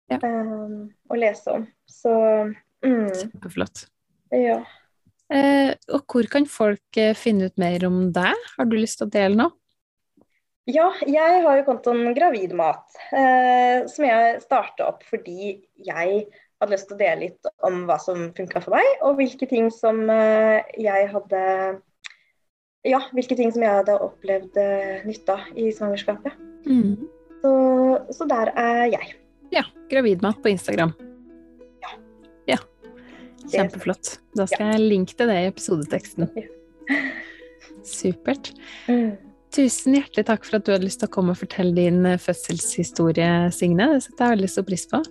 [0.09, 0.19] Ja.
[0.25, 1.67] um, å lese om.
[1.85, 2.15] Så
[2.85, 3.87] mm, Kjempeflott.
[4.35, 4.63] ja.
[5.33, 8.37] Eh, og hvor kan folk eh, finne ut mer om deg?
[8.59, 9.55] Har du lyst til å dele noe?
[10.69, 16.21] Ja, jeg har jo kontoen Gravidmat, eh, som jeg starta opp fordi jeg
[16.63, 19.73] hadde lyst til å dele litt om hva som funka for meg, og hvilke ting
[19.75, 21.43] som eh, jeg hadde
[22.87, 26.35] Ja, hvilke ting som jeg hadde opplevd eh, nytta i svangerskapet.
[26.67, 27.09] Mm.
[27.43, 27.53] Så,
[28.15, 29.17] så der er jeg.
[29.55, 29.67] Ja.
[29.91, 30.95] Gravidmat på Instagram.
[33.51, 34.17] Kjempeflott.
[34.39, 36.31] Da skal jeg linke til det i episodeteksten.
[37.97, 38.53] Supert.
[38.87, 39.17] Mm.
[39.53, 42.21] Tusen hjertelig takk for at du hadde lyst til å komme og fortelle din eh,
[42.21, 43.91] fødselshistorie, Signe.
[43.93, 45.03] Det setter jeg veldig stor pris på.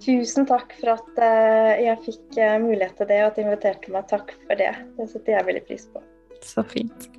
[0.00, 3.94] Tusen takk for at eh, jeg fikk eh, mulighet til det, og at du inviterte
[3.94, 4.08] meg.
[4.10, 4.72] Takk for det.
[4.96, 6.02] Det setter jeg veldig pris på.
[6.42, 7.10] Så fint.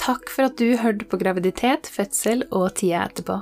[0.00, 3.38] Takk for at du hørte på graviditet, fødsel og tida etterpå.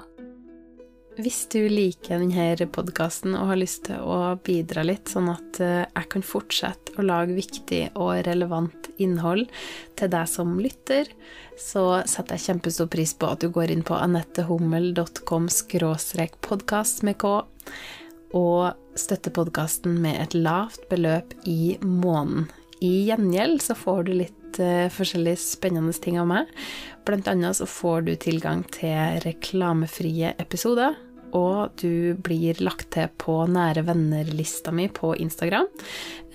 [1.22, 5.84] Hvis du liker denne podkasten og har lyst til å bidra litt, sånn at eh,
[5.84, 9.44] jeg kan fortsette å lage viktig og relevant innhold
[10.00, 11.10] til deg som lytter,
[11.60, 15.46] så setter jeg kjempestor pris på at du går inn på anettehummel.com
[16.48, 17.36] podkast med k,
[18.34, 22.48] og støtter podkasten med et lavt beløp i måneden.
[22.82, 26.50] I gjengjeld så får du litt uh, forskjellige spennende ting av meg.
[27.06, 30.98] Blant annet så får du tilgang til reklamefrie episoder,
[31.37, 35.68] og du blir lagt til på nære venner-lista mi på Instagram,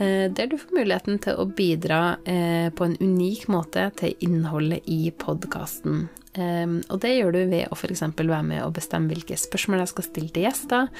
[0.02, 4.86] uh, der du får muligheten til å bidra uh, på en unik måte til innholdet
[4.86, 6.08] i podkasten.
[6.38, 8.04] Og det gjør du ved å f.eks.
[8.14, 10.92] være med og bestemme hvilke spørsmål jeg skal stille til gjester,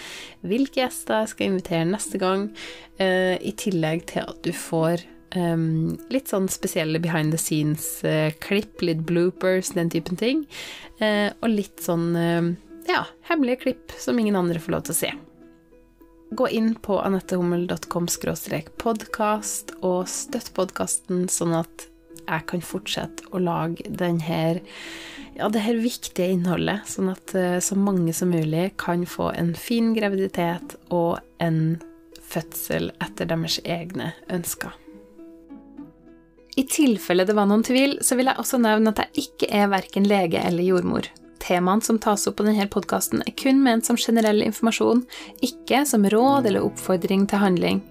[0.42, 2.48] hvilke gjester jeg skal invitere neste gang,
[2.98, 5.04] i tillegg til at du får
[5.36, 10.46] um, litt sånn spesielle behind the scenes-klipp, litt bloopers, den typen ting.
[11.02, 12.52] Uh, og litt sånn uh,
[12.88, 15.12] ja, hemmelige klipp som ingen andre får lov til å se.
[16.38, 18.08] Gå inn på anettehummel.com
[18.78, 21.88] podkast og støtt podkasten, sånn at
[22.28, 24.62] jeg kan fortsette å lage denne,
[25.38, 29.54] ja, det her viktige innholdet, sånn at uh, så mange som mulig kan få en
[29.56, 31.78] fin graviditet og en
[32.28, 34.76] fødsel etter deres egne ønsker.
[36.58, 39.72] I tilfelle det var noen tvil, så vil jeg også nevne at jeg ikke er
[39.72, 41.08] verken lege eller jordmor.
[41.44, 45.06] Temaene som tas opp på denne podkasten er kun ment som generell informasjon,
[45.46, 47.84] ikke som råd eller oppfordring til handling.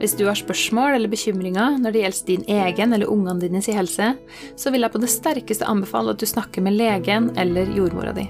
[0.00, 3.78] Hvis du har spørsmål eller bekymringer når det gjelder din egen eller ungene dine sin
[3.78, 4.12] helse,
[4.56, 8.28] så vil jeg på det sterkeste anbefale at du snakker med legen eller jordmora di.